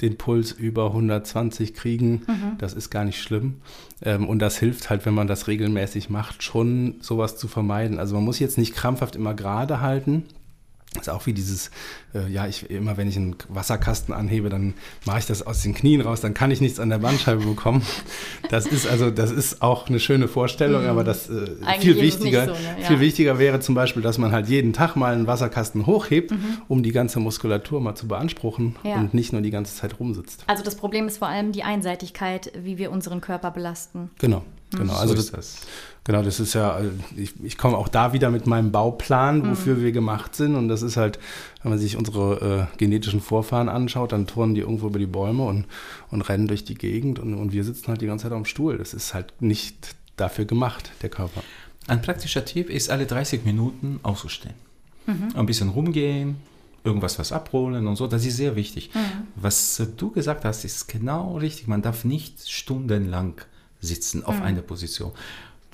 den 0.00 0.16
Puls 0.16 0.52
über 0.52 0.86
120 0.86 1.74
kriegen. 1.74 2.22
Mhm. 2.26 2.58
Das 2.58 2.74
ist 2.74 2.90
gar 2.90 3.04
nicht 3.04 3.20
schlimm. 3.20 3.56
Ähm, 4.02 4.28
und 4.28 4.40
das 4.40 4.58
hilft 4.58 4.90
halt, 4.90 5.06
wenn 5.06 5.14
man 5.14 5.26
das 5.26 5.48
regelmäßig 5.48 6.10
macht, 6.10 6.42
schon 6.42 6.96
sowas 7.00 7.36
zu 7.36 7.48
vermeiden. 7.48 7.98
Also 7.98 8.14
man 8.14 8.24
muss 8.24 8.38
jetzt 8.38 8.58
nicht 8.58 8.74
krampfhaft 8.74 9.16
immer 9.16 9.34
gerade 9.34 9.80
halten. 9.80 10.24
Das 10.94 11.08
ist 11.08 11.08
auch 11.08 11.26
wie 11.26 11.32
dieses, 11.32 11.70
äh, 12.14 12.30
ja, 12.30 12.46
ich 12.46 12.70
immer 12.70 12.96
wenn 12.96 13.08
ich 13.08 13.16
einen 13.16 13.36
Wasserkasten 13.48 14.14
anhebe, 14.14 14.48
dann 14.48 14.74
mache 15.04 15.18
ich 15.18 15.26
das 15.26 15.44
aus 15.44 15.62
den 15.62 15.74
Knien 15.74 16.00
raus, 16.00 16.20
dann 16.20 16.34
kann 16.34 16.50
ich 16.50 16.60
nichts 16.60 16.78
an 16.80 16.88
der 16.88 16.98
Bandscheibe 16.98 17.44
bekommen. 17.44 17.82
Das 18.50 18.66
ist 18.66 18.86
also, 18.86 19.10
das 19.10 19.30
ist 19.30 19.62
auch 19.62 19.88
eine 19.88 19.98
schöne 19.98 20.28
Vorstellung, 20.28 20.82
mhm. 20.82 20.88
aber 20.88 21.04
das 21.04 21.28
äh, 21.28 21.46
viel 21.80 22.00
wichtiger, 22.00 22.46
so, 22.46 22.52
ne? 22.52 22.58
ja. 22.80 22.86
viel 22.86 23.00
wichtiger 23.00 23.38
wäre 23.38 23.58
zum 23.60 23.74
Beispiel, 23.74 24.02
dass 24.02 24.18
man 24.18 24.32
halt 24.32 24.48
jeden 24.48 24.72
Tag 24.72 24.96
mal 24.96 25.12
einen 25.12 25.26
Wasserkasten 25.26 25.86
hochhebt, 25.86 26.30
mhm. 26.30 26.58
um 26.68 26.82
die 26.82 26.92
ganze 26.92 27.20
Muskulatur 27.20 27.80
mal 27.80 27.94
zu 27.94 28.06
beanspruchen 28.06 28.76
ja. 28.84 28.96
und 28.96 29.14
nicht 29.14 29.32
nur 29.32 29.42
die 29.42 29.50
ganze 29.50 29.74
Zeit 29.74 29.98
rumsitzt. 29.98 30.44
Also 30.46 30.62
das 30.62 30.76
Problem 30.76 31.06
ist 31.08 31.18
vor 31.18 31.28
allem 31.28 31.52
die 31.52 31.64
Einseitigkeit, 31.64 32.52
wie 32.56 32.78
wir 32.78 32.92
unseren 32.92 33.20
Körper 33.20 33.50
belasten. 33.50 34.10
Genau, 34.18 34.44
genau. 34.76 34.92
Mhm. 34.92 34.98
Also 34.98 35.08
so 35.08 35.16
das, 35.16 35.30
das. 35.30 35.56
Genau, 36.04 36.22
das 36.22 36.38
ist 36.38 36.52
ja, 36.52 36.78
äh, 36.80 36.90
ich, 37.16 37.32
ich 37.42 37.56
komme 37.56 37.78
auch 37.78 37.88
da 37.88 38.12
wieder 38.12 38.30
mit 38.30 38.46
meinem 38.46 38.72
Bauplan, 38.72 39.50
wofür 39.50 39.76
mhm. 39.76 39.82
wir 39.82 39.92
gemacht 39.92 40.36
sind. 40.36 40.54
Und 40.54 40.68
das 40.68 40.82
ist 40.82 40.98
halt, 40.98 41.18
wenn 41.62 41.70
man 41.70 41.78
sich 41.78 41.96
unsere 41.96 42.68
äh, 42.74 42.76
genetischen 42.76 43.22
Vorfahren 43.22 43.70
anschaut, 43.70 44.12
dann 44.12 44.26
turnen 44.26 44.54
die 44.54 44.60
irgendwo 44.60 44.88
über 44.88 44.98
die 44.98 45.06
Bäume 45.06 45.44
und, 45.44 45.64
und 46.10 46.22
rennen 46.22 46.46
durch 46.46 46.64
die 46.64 46.74
Gegend. 46.74 47.18
Und, 47.18 47.34
und 47.34 47.52
wir 47.52 47.64
sitzen 47.64 47.88
halt 47.88 48.02
die 48.02 48.06
ganze 48.06 48.24
Zeit 48.24 48.32
am 48.32 48.44
Stuhl. 48.44 48.76
Das 48.76 48.92
ist 48.92 49.14
halt 49.14 49.32
nicht 49.40 49.96
dafür 50.16 50.44
gemacht, 50.44 50.90
der 51.00 51.08
Körper. 51.08 51.42
Ein 51.86 52.02
praktischer 52.02 52.44
Tipp 52.44 52.68
ist, 52.68 52.90
alle 52.90 53.06
30 53.06 53.44
Minuten 53.46 54.00
auszustehen. 54.02 54.54
Mhm. 55.06 55.28
Ein 55.34 55.46
bisschen 55.46 55.70
rumgehen, 55.70 56.36
irgendwas 56.82 57.18
was 57.18 57.32
abholen 57.32 57.86
und 57.86 57.96
so. 57.96 58.06
Das 58.06 58.26
ist 58.26 58.36
sehr 58.36 58.56
wichtig. 58.56 58.90
Mhm. 58.94 59.28
Was 59.36 59.82
du 59.96 60.10
gesagt 60.10 60.44
hast, 60.44 60.64
ist 60.64 60.86
genau 60.86 61.38
richtig. 61.38 61.66
Man 61.66 61.80
darf 61.80 62.04
nicht 62.04 62.50
stundenlang 62.50 63.40
sitzen 63.84 64.24
auf 64.24 64.36
mhm. 64.36 64.42
einer 64.42 64.62
Position 64.62 65.12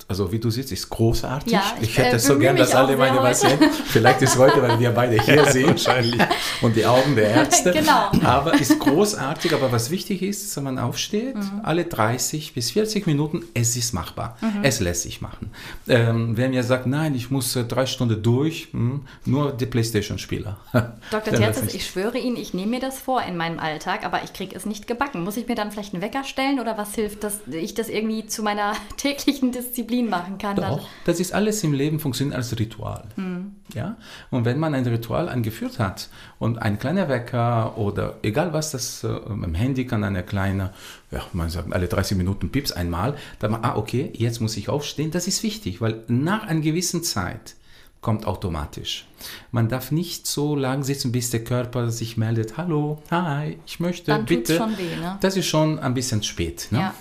also 0.07 0.31
wie 0.31 0.39
du 0.39 0.49
siehst, 0.49 0.71
ist 0.71 0.89
großartig. 0.89 1.51
Ja, 1.51 1.63
ich, 1.79 1.89
ich 1.89 1.97
hätte 1.97 2.15
äh, 2.17 2.19
so 2.19 2.37
gern, 2.37 2.55
dass 2.55 2.73
alle 2.73 2.97
meine 2.97 3.17
Patienten, 3.17 3.69
vielleicht 3.71 4.21
ist 4.21 4.37
heute, 4.37 4.61
weil 4.61 4.79
wir 4.79 4.91
beide 4.91 5.21
hier 5.21 5.45
sehen, 5.51 5.69
wahrscheinlich, 5.69 6.21
und 6.61 6.75
die 6.75 6.85
Augen 6.85 7.15
der 7.15 7.29
Ärzte. 7.29 7.71
genau. 7.73 8.11
Aber 8.23 8.53
ist 8.53 8.77
großartig. 8.79 9.53
Aber 9.53 9.71
was 9.71 9.89
wichtig 9.91 10.21
ist, 10.21 10.55
dass 10.55 10.63
man 10.63 10.79
aufsteht, 10.79 11.35
mhm. 11.35 11.61
alle 11.63 11.85
30 11.85 12.53
bis 12.53 12.71
40 12.71 13.07
Minuten, 13.07 13.43
es 13.53 13.75
ist 13.75 13.93
machbar. 13.93 14.37
Mhm. 14.41 14.63
Es 14.63 14.79
lässt 14.79 15.03
sich 15.03 15.21
machen. 15.21 15.51
Ähm, 15.87 16.35
wenn 16.37 16.53
ihr 16.53 16.63
sagt, 16.63 16.87
nein, 16.87 17.15
ich 17.15 17.31
muss 17.31 17.55
äh, 17.55 17.63
drei 17.63 17.85
Stunden 17.85 18.21
durch, 18.21 18.69
hm, 18.71 19.05
nur 19.25 19.51
die 19.51 19.65
Playstation-Spieler. 19.65 20.57
Dr. 21.11 21.33
Terzis, 21.33 21.73
ich 21.73 21.85
schwöre 21.85 22.17
Ihnen, 22.17 22.37
ich 22.37 22.53
nehme 22.53 22.71
mir 22.71 22.79
das 22.79 22.99
vor 22.99 23.21
in 23.23 23.37
meinem 23.37 23.59
Alltag, 23.59 24.05
aber 24.05 24.23
ich 24.23 24.33
kriege 24.33 24.55
es 24.55 24.65
nicht 24.65 24.87
gebacken. 24.87 25.23
Muss 25.23 25.37
ich 25.37 25.47
mir 25.47 25.55
dann 25.55 25.71
vielleicht 25.71 25.93
einen 25.93 26.01
Wecker 26.01 26.23
stellen 26.23 26.59
oder 26.59 26.77
was 26.77 26.95
hilft, 26.95 27.23
dass 27.23 27.39
ich 27.51 27.73
das 27.73 27.89
irgendwie 27.89 28.25
zu 28.25 28.43
meiner 28.43 28.73
täglichen 28.97 29.51
Disziplin 29.51 29.90
Disziplin 29.91 30.09
machen 30.09 30.37
kann. 30.37 30.55
Doch, 30.55 30.63
dann. 30.63 30.79
das 31.05 31.19
ist 31.19 31.33
alles 31.33 31.63
im 31.63 31.73
Leben 31.73 31.99
funktioniert 31.99 32.35
als 32.35 32.57
Ritual. 32.57 33.03
Mhm. 33.15 33.55
Ja? 33.73 33.97
Und 34.29 34.45
wenn 34.45 34.59
man 34.59 34.73
ein 34.73 34.85
Ritual 34.85 35.29
eingeführt 35.29 35.79
hat 35.79 36.09
und 36.39 36.57
ein 36.59 36.79
kleiner 36.79 37.09
Wecker 37.09 37.77
oder 37.77 38.17
egal 38.23 38.53
was, 38.53 38.71
das 38.71 39.03
äh, 39.03 39.07
im 39.07 39.53
Handy 39.53 39.85
kann 39.85 40.03
eine 40.03 40.23
kleine, 40.23 40.71
ja, 41.11 41.21
man 41.33 41.49
sagt 41.49 41.71
alle 41.73 41.87
30 41.87 42.17
Minuten 42.17 42.51
Pips 42.51 42.71
einmal, 42.71 43.15
dann 43.39 43.51
man, 43.51 43.63
ah, 43.63 43.75
okay, 43.75 44.11
jetzt 44.15 44.39
muss 44.39 44.57
ich 44.57 44.69
aufstehen. 44.69 45.11
Das 45.11 45.27
ist 45.27 45.43
wichtig, 45.43 45.81
weil 45.81 46.03
nach 46.07 46.47
einer 46.47 46.61
gewissen 46.61 47.03
Zeit 47.03 47.55
kommt 47.99 48.25
automatisch. 48.25 49.05
Man 49.51 49.69
darf 49.69 49.91
nicht 49.91 50.25
so 50.25 50.55
lang 50.55 50.83
sitzen, 50.83 51.11
bis 51.11 51.29
der 51.29 51.43
Körper 51.43 51.91
sich 51.91 52.17
meldet, 52.17 52.57
hallo, 52.57 52.99
hi, 53.11 53.59
ich 53.67 53.79
möchte, 53.79 54.07
Dann 54.11 54.25
bitte. 54.25 54.57
Schon 54.57 54.75
weh, 54.77 54.95
ne? 54.95 55.17
Das 55.21 55.37
ist 55.37 55.45
schon 55.45 55.77
ein 55.77 55.93
bisschen 55.93 56.23
spät. 56.23 56.67
Ne? 56.71 56.79
Ja. 56.79 56.93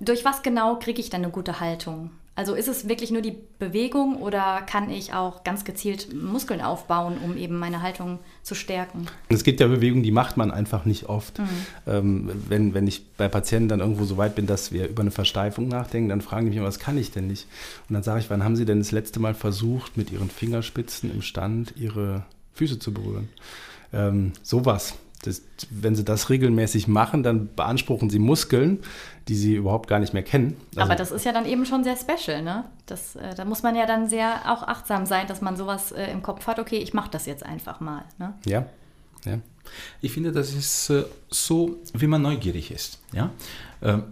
Durch 0.00 0.24
was 0.24 0.42
genau 0.42 0.78
kriege 0.78 1.00
ich 1.00 1.10
dann 1.10 1.22
eine 1.22 1.30
gute 1.30 1.60
Haltung? 1.60 2.10
Also 2.36 2.54
ist 2.54 2.68
es 2.68 2.88
wirklich 2.88 3.10
nur 3.10 3.22
die 3.22 3.36
Bewegung 3.58 4.16
oder 4.16 4.62
kann 4.62 4.88
ich 4.88 5.12
auch 5.12 5.44
ganz 5.44 5.64
gezielt 5.64 6.14
Muskeln 6.14 6.62
aufbauen, 6.62 7.18
um 7.22 7.36
eben 7.36 7.58
meine 7.58 7.82
Haltung 7.82 8.18
zu 8.42 8.54
stärken? 8.54 9.06
Es 9.28 9.44
gibt 9.44 9.60
ja 9.60 9.66
Bewegungen, 9.66 10.02
die 10.02 10.12
macht 10.12 10.36
man 10.36 10.50
einfach 10.50 10.84
nicht 10.84 11.08
oft. 11.08 11.38
Mhm. 11.38 11.48
Ähm, 11.86 12.30
wenn, 12.48 12.72
wenn 12.72 12.86
ich 12.86 13.06
bei 13.16 13.28
Patienten 13.28 13.68
dann 13.68 13.80
irgendwo 13.80 14.04
so 14.04 14.16
weit 14.16 14.36
bin, 14.36 14.46
dass 14.46 14.72
wir 14.72 14.88
über 14.88 15.02
eine 15.02 15.10
Versteifung 15.10 15.68
nachdenken, 15.68 16.08
dann 16.08 16.22
fragen 16.22 16.50
die 16.50 16.56
mich, 16.56 16.66
was 16.66 16.78
kann 16.78 16.96
ich 16.96 17.10
denn 17.10 17.26
nicht? 17.26 17.46
Und 17.88 17.94
dann 17.94 18.02
sage 18.02 18.20
ich, 18.20 18.30
wann 18.30 18.42
haben 18.42 18.56
Sie 18.56 18.64
denn 18.64 18.78
das 18.78 18.92
letzte 18.92 19.20
Mal 19.20 19.34
versucht, 19.34 19.96
mit 19.96 20.10
Ihren 20.10 20.30
Fingerspitzen 20.30 21.12
im 21.12 21.20
Stand 21.22 21.74
Ihre 21.76 22.24
Füße 22.54 22.78
zu 22.78 22.94
berühren? 22.94 23.28
Ähm, 23.92 24.32
sowas. 24.42 24.94
Das, 25.22 25.42
wenn 25.68 25.94
sie 25.94 26.04
das 26.04 26.30
regelmäßig 26.30 26.88
machen, 26.88 27.22
dann 27.22 27.50
beanspruchen 27.54 28.08
sie 28.08 28.18
Muskeln, 28.18 28.80
die 29.28 29.34
sie 29.34 29.54
überhaupt 29.54 29.88
gar 29.88 29.98
nicht 29.98 30.14
mehr 30.14 30.22
kennen. 30.22 30.56
Also 30.70 30.80
Aber 30.80 30.96
das 30.96 31.10
ist 31.10 31.24
ja 31.24 31.32
dann 31.32 31.44
eben 31.44 31.66
schon 31.66 31.84
sehr 31.84 31.96
special, 31.96 32.42
ne? 32.42 32.64
Das, 32.86 33.16
äh, 33.16 33.34
da 33.34 33.44
muss 33.44 33.62
man 33.62 33.76
ja 33.76 33.84
dann 33.84 34.08
sehr 34.08 34.50
auch 34.50 34.62
achtsam 34.62 35.04
sein, 35.04 35.26
dass 35.26 35.42
man 35.42 35.56
sowas 35.56 35.92
äh, 35.92 36.10
im 36.10 36.22
Kopf 36.22 36.46
hat, 36.46 36.58
okay, 36.58 36.78
ich 36.78 36.94
mache 36.94 37.10
das 37.10 37.26
jetzt 37.26 37.44
einfach 37.44 37.80
mal. 37.80 38.04
Ne? 38.18 38.34
Ja, 38.46 38.66
ja. 39.26 39.38
Ich 40.00 40.12
finde, 40.12 40.32
das 40.32 40.54
ist 40.54 40.90
äh, 40.90 41.04
so, 41.28 41.76
wie 41.92 42.06
man 42.06 42.22
neugierig 42.22 42.70
ist. 42.70 42.98
Ja? 43.12 43.30
Ähm, 43.82 44.04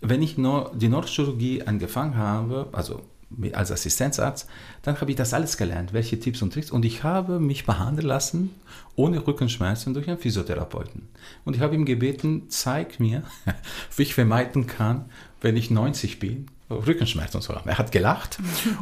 wenn 0.00 0.22
ich 0.22 0.38
no 0.38 0.70
die 0.74 0.88
Neurochirurgie 0.88 1.62
angefangen 1.62 2.16
habe, 2.16 2.68
also 2.72 3.02
als 3.52 3.72
Assistenzarzt, 3.72 4.48
dann 4.82 5.00
habe 5.00 5.10
ich 5.10 5.16
das 5.16 5.34
alles 5.34 5.56
gelernt, 5.56 5.92
welche 5.92 6.18
Tipps 6.18 6.42
und 6.42 6.52
Tricks. 6.52 6.70
Und 6.70 6.84
ich 6.84 7.02
habe 7.02 7.40
mich 7.40 7.66
behandeln 7.66 8.06
lassen 8.06 8.50
ohne 8.96 9.26
Rückenschmerzen 9.26 9.94
durch 9.94 10.08
einen 10.08 10.18
Physiotherapeuten. 10.18 11.08
Und 11.44 11.56
ich 11.56 11.62
habe 11.62 11.74
ihm 11.74 11.84
gebeten, 11.84 12.44
zeig 12.48 13.00
mir, 13.00 13.22
wie 13.96 14.02
ich 14.02 14.14
vermeiden 14.14 14.66
kann, 14.66 15.06
wenn 15.40 15.56
ich 15.56 15.70
90 15.70 16.18
bin, 16.20 16.46
Rückenschmerzen 16.70 17.40
zu 17.40 17.54
haben. 17.54 17.68
Er 17.68 17.78
hat 17.78 17.92
gelacht 17.92 18.38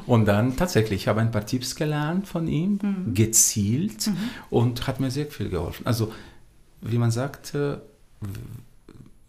und 0.06 0.26
dann 0.26 0.56
tatsächlich, 0.56 1.02
ich 1.02 1.08
habe 1.08 1.20
ein 1.20 1.30
paar 1.30 1.46
Tipps 1.46 1.75
gelernt 1.75 2.28
von 2.28 2.46
ihm, 2.46 2.78
mhm. 2.82 3.14
gezielt 3.14 4.06
mhm. 4.06 4.16
und 4.50 4.87
hat 4.87 5.00
mir 5.00 5.11
sehr 5.11 5.26
viel 5.26 5.49
geholfen. 5.49 5.87
Also, 5.87 6.12
wie 6.80 6.99
man 6.99 7.11
sagt, 7.11 7.54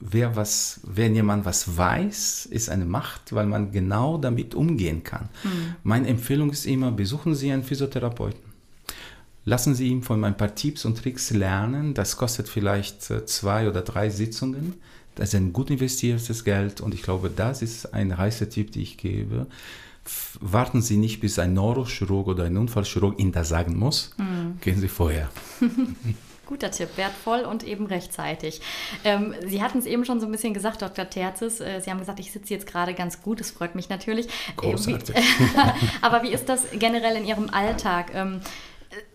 wer 0.06 0.36
was, 0.36 0.82
wenn 0.84 1.16
jemand 1.16 1.46
was 1.46 1.78
weiß, 1.78 2.48
ist 2.48 2.70
eine 2.70 2.86
Macht, 2.86 3.34
weil 3.34 3.46
man 3.46 3.72
genau 3.72 4.18
damit 4.18 4.54
umgehen 4.54 5.04
kann. 5.04 5.30
Mhm. 5.44 5.76
Meine 5.84 6.08
Empfehlung 6.08 6.52
ist 6.52 6.66
immer, 6.66 6.92
besuchen 6.92 7.36
Sie 7.36 7.52
einen 7.52 7.64
Physiotherapeuten. 7.64 8.40
Lassen 9.46 9.76
Sie 9.76 9.88
ihm 9.88 10.04
von 10.04 10.24
ein 10.24 10.38
paar 10.38 10.56
Tipps 10.56 10.86
und 10.86 10.98
Tricks 10.98 11.32
lernen. 11.32 11.94
Das 11.94 12.18
kostet 12.18 12.48
vielleicht 12.48 13.10
äh, 13.10 13.26
zwei 13.26 13.68
oder 13.68 13.82
drei 13.82 14.10
Sitzungen. 14.10 14.76
Das 15.16 15.30
ist 15.30 15.36
ein 15.36 15.54
gut 15.54 15.70
investiertes 15.70 16.44
Geld 16.44 16.82
und 16.82 16.94
ich 16.94 17.04
glaube, 17.04 17.30
das 17.30 17.62
ist 17.62 17.94
ein 17.94 18.18
heißer 18.18 18.50
Tipp, 18.50 18.72
den 18.72 18.82
ich 18.82 18.98
gebe. 18.98 19.48
warten 20.42 20.82
Sie 20.82 20.98
nicht, 20.98 21.22
bis 21.22 21.40
ein 21.40 21.54
Neurochirurg 21.54 22.28
oder 22.28 22.46
ein 22.46 22.58
Unfallchirurg 22.58 23.20
Ihnen 23.20 23.32
das 23.32 23.50
sagen 23.50 23.78
muss. 23.78 24.12
Mhm. 24.18 24.60
Gehen 24.60 24.80
Sie 24.80 24.88
vorher. 24.88 25.30
Guter 26.46 26.72
Tipp, 26.72 26.90
wertvoll 26.98 27.42
und 27.42 27.64
eben 27.64 27.86
rechtzeitig. 27.86 28.62
Ähm, 29.04 29.34
Sie 29.46 29.62
hatten 29.62 29.78
es 29.78 29.86
eben 29.86 30.04
schon 30.04 30.20
so 30.20 30.26
ein 30.26 30.32
bisschen 30.32 30.54
gesagt, 30.54 30.82
Dr. 30.82 31.10
Terzis. 31.10 31.62
Äh, 31.62 31.80
Sie 31.80 31.90
haben 31.90 32.00
gesagt, 32.00 32.20
ich 32.20 32.32
sitze 32.32 32.54
jetzt 32.54 32.68
gerade 32.68 32.94
ganz 32.94 33.22
gut. 33.22 33.40
Das 33.40 33.52
freut 33.52 33.76
mich 33.76 33.90
natürlich. 33.90 34.28
Großartig. 34.58 35.16
Äh, 35.16 35.22
wie, 35.22 35.60
aber 36.02 36.24
wie 36.24 36.34
ist 36.34 36.50
das 36.50 36.68
generell 36.74 37.16
in 37.16 37.26
Ihrem 37.26 37.50
Alltag? 37.50 38.14
Ähm, 38.14 38.42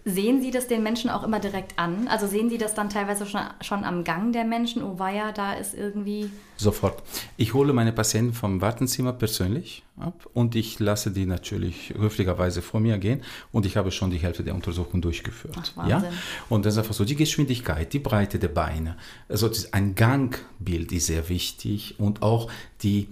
Sehen 0.04 0.40
Sie 0.40 0.50
das 0.50 0.66
den 0.68 0.82
Menschen 0.82 1.10
auch 1.10 1.22
immer 1.22 1.38
direkt 1.38 1.78
an? 1.78 2.08
Also 2.08 2.26
sehen 2.26 2.48
Sie 2.48 2.58
das 2.58 2.74
dann 2.74 2.88
teilweise 2.88 3.26
schon, 3.26 3.40
schon 3.60 3.84
am 3.84 4.04
Gang 4.04 4.32
der 4.32 4.44
Menschen? 4.44 4.82
Oh 4.82 4.98
weia, 4.98 5.32
da 5.32 5.54
ist 5.54 5.74
irgendwie... 5.74 6.30
Sofort. 6.56 7.02
Ich 7.36 7.54
hole 7.54 7.72
meine 7.72 7.92
Patienten 7.92 8.32
vom 8.32 8.60
Wartenzimmer 8.60 9.12
persönlich 9.12 9.84
ab 9.96 10.28
und 10.32 10.56
ich 10.56 10.80
lasse 10.80 11.10
die 11.10 11.26
natürlich 11.26 11.94
höflicherweise 11.96 12.62
vor 12.62 12.80
mir 12.80 12.98
gehen 12.98 13.22
und 13.52 13.66
ich 13.66 13.76
habe 13.76 13.92
schon 13.92 14.10
die 14.10 14.18
Hälfte 14.18 14.42
der 14.42 14.54
Untersuchung 14.54 15.00
durchgeführt. 15.00 15.74
Ach, 15.76 15.88
ja? 15.88 16.02
Und 16.48 16.66
das 16.66 16.74
ist 16.74 16.78
einfach 16.78 16.94
so, 16.94 17.04
die 17.04 17.16
Geschwindigkeit, 17.16 17.92
die 17.92 17.98
Breite 17.98 18.38
der 18.38 18.48
Beine, 18.48 18.96
also 19.28 19.50
ein 19.72 19.94
Gangbild 19.94 20.90
ist 20.92 21.06
sehr 21.06 21.28
wichtig 21.28 21.96
und 21.98 22.22
auch 22.22 22.50
die 22.82 23.08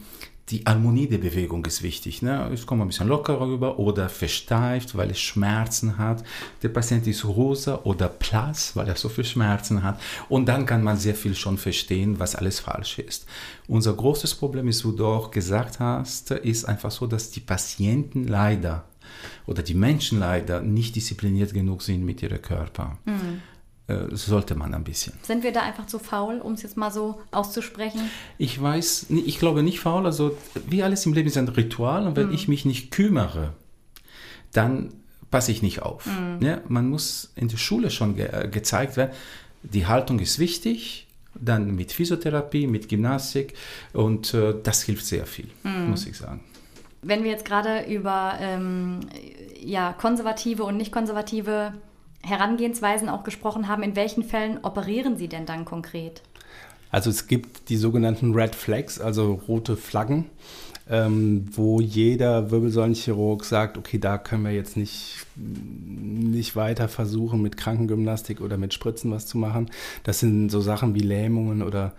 die 0.49 0.63
Harmonie 0.65 1.09
der 1.09 1.19
Bewegung 1.19 1.65
ist 1.65 1.83
wichtig. 1.83 2.23
Ne? 2.23 2.49
Es 2.53 2.67
kommt 2.67 2.81
ein 2.81 2.87
bisschen 2.87 3.09
lockerer 3.09 3.49
rüber 3.49 3.81
oder 3.81 4.09
versteift, 4.09 4.97
weil 4.97 5.11
es 5.11 5.19
Schmerzen 5.19 5.99
hat. 5.99 6.23
Der 6.63 6.69
Patient 6.69 7.05
ist 7.09 7.25
rosa 7.25 7.81
oder 7.83 8.09
blass, 8.09 8.77
weil 8.77 8.87
er 8.87 8.97
so 8.97 9.09
viel 9.09 9.25
Schmerzen 9.25 9.83
hat. 9.83 10.01
Und 10.29 10.47
dann 10.47 10.65
kann 10.65 10.85
man 10.85 10.99
sehr 10.99 11.17
viel 11.17 11.35
schon 11.35 11.59
verstehen, 11.59 12.21
was 12.21 12.37
alles 12.37 12.61
falsch 12.61 13.01
ist. 13.01 13.27
Unser 13.67 13.95
großes 13.95 14.37
Problem 14.37 14.69
ist, 14.69 14.85
wo 14.85 14.93
du 14.93 15.07
auch 15.07 15.33
gesagt 15.33 15.81
hast, 15.81 16.31
ist 16.31 16.65
einfach 16.65 16.93
so, 16.93 17.09
dass 17.09 17.33
die 17.33 17.41
Patienten 17.41 18.29
leider 18.29 18.85
oder 19.47 19.63
die 19.63 19.75
Menschen 19.75 20.21
leider 20.21 20.61
nicht 20.61 20.95
diszipliniert 20.95 21.55
genug 21.55 21.83
sind 21.83 22.05
mit 22.05 22.23
ihrem 22.23 22.43
Körper. 22.43 22.99
Mhm. 23.05 23.43
Äh, 23.89 24.17
sollte 24.17 24.57
man 24.57 24.75
ein 24.75 24.83
bisschen. 24.83 25.13
Sind 25.23 25.45
wir 25.45 25.53
da 25.53 25.63
einfach 25.63 25.87
zu 25.87 26.01
faul, 26.01 26.41
um 26.41 26.55
es 26.55 26.63
jetzt 26.63 26.77
mal 26.77 26.91
so 26.91 27.21
auszusprechen? 27.31 28.01
Ich 28.37 28.61
weiß, 28.61 29.07
ich 29.11 29.39
glaube 29.39 29.63
nicht 29.63 29.79
faul. 29.79 30.07
Also 30.07 30.37
wie 30.67 30.83
alles 30.83 31.07
im 31.07 31.13
Leben 31.13 31.29
ist 31.29 31.37
ein 31.37 31.47
Ritual 31.47 32.05
und 32.07 32.17
wenn 32.17 32.29
mhm. 32.29 32.35
ich 32.35 32.49
mich 32.49 32.65
nicht 32.65 32.91
kümmere, 32.91 33.53
dann 34.53 34.93
passe 35.31 35.53
ich 35.53 35.63
nicht 35.63 35.83
auf. 35.83 36.05
Mhm. 36.07 36.45
Ja, 36.45 36.61
man 36.69 36.89
muss 36.89 37.33
in 37.37 37.47
der 37.47 37.59
Schule 37.59 37.93
schon 37.93 38.17
ge 38.17 38.27
äh, 38.27 38.49
gezeigt 38.49 38.97
werden, 38.97 39.13
die 39.63 39.87
Haltung 39.87 40.19
ist 40.19 40.41
wichtig, 40.41 41.07
dann 41.35 41.77
mit 41.77 41.93
Physiotherapie, 41.93 42.67
mit 42.67 42.89
Gymnastik 42.89 43.55
und 43.93 44.35
äh, 44.35 44.55
das 44.65 44.83
hilft 44.83 45.07
sehr 45.07 45.27
viel, 45.27 45.49
mhm. 45.63 45.91
muss 45.91 46.07
ich 46.07 46.17
sagen. 46.17 46.41
Wenn 47.03 47.23
wir 47.23 47.31
jetzt 47.31 47.45
gerade 47.45 47.85
über 47.85 48.35
ähm, 48.41 49.01
ja, 49.61 49.93
konservative 49.93 50.65
und 50.65 50.77
nicht 50.77 50.91
konservative 50.91 51.73
Herangehensweisen 52.23 53.09
auch 53.09 53.25
gesprochen 53.25 53.69
haben, 53.69 53.83
in 53.83 53.97
welchen 53.97 54.23
Fällen 54.23 54.59
operieren 54.63 55.17
Sie 55.17 55.29
denn 55.29 55.47
dann 55.47 55.65
konkret? 55.65 56.23
Also 56.91 57.11
es 57.11 57.27
gibt 57.27 57.69
die 57.69 57.77
sogenannten 57.77 58.35
Red 58.35 58.55
Flags, 58.55 59.01
also 59.01 59.41
rote 59.49 59.77
Flaggen, 59.77 60.27
ähm, 60.89 61.47
wo 61.51 61.81
jeder 61.81 62.51
Wirbelsäulenchirurg 62.51 63.45
sagt, 63.45 63.77
okay, 63.77 63.99
da 63.99 64.19
können 64.19 64.45
wir 64.45 64.53
jetzt 64.53 64.77
nicht, 64.77 65.27
nicht 65.35 66.55
weiter 66.55 66.89
versuchen, 66.89 67.43
mit 67.43 67.57
Krankengymnastik 67.57 68.41
oder 68.41 68.57
mit 68.57 68.73
Spritzen 68.73 69.11
was 69.11 69.27
zu 69.27 69.37
machen. 69.37 69.69
Das 70.05 70.21
sind 70.21 70.49
so 70.49 70.61
Sachen 70.61 70.95
wie 70.95 71.01
Lähmungen 71.01 71.63
oder 71.63 71.93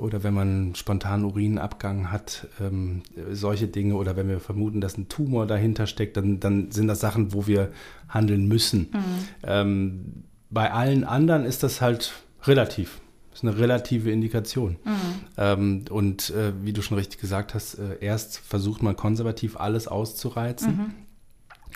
oder 0.00 0.22
wenn 0.22 0.34
man 0.34 0.74
spontan 0.74 1.24
Urinabgang 1.24 2.10
hat, 2.10 2.48
ähm, 2.60 3.02
solche 3.30 3.68
Dinge 3.68 3.94
oder 3.94 4.16
wenn 4.16 4.28
wir 4.28 4.40
vermuten, 4.40 4.80
dass 4.80 4.96
ein 4.96 5.08
Tumor 5.08 5.46
dahinter 5.46 5.86
steckt, 5.86 6.16
dann, 6.16 6.40
dann 6.40 6.70
sind 6.70 6.88
das 6.88 7.00
Sachen, 7.00 7.32
wo 7.32 7.46
wir 7.46 7.70
handeln 8.08 8.48
müssen. 8.48 8.90
Mhm. 8.92 9.28
Ähm, 9.42 10.04
bei 10.50 10.72
allen 10.72 11.04
anderen 11.04 11.44
ist 11.44 11.62
das 11.62 11.80
halt 11.80 12.12
relativ. 12.44 13.00
Das 13.30 13.40
ist 13.40 13.48
eine 13.48 13.58
relative 13.58 14.10
Indikation. 14.10 14.76
Mhm. 14.84 14.96
Ähm, 15.36 15.84
und 15.90 16.30
äh, 16.30 16.52
wie 16.62 16.72
du 16.72 16.82
schon 16.82 16.98
richtig 16.98 17.20
gesagt 17.20 17.54
hast, 17.54 17.74
äh, 17.74 17.98
erst 18.00 18.38
versucht 18.38 18.82
man 18.82 18.96
konservativ 18.96 19.56
alles 19.56 19.86
auszureizen. 19.86 20.76
Mhm. 20.76 20.92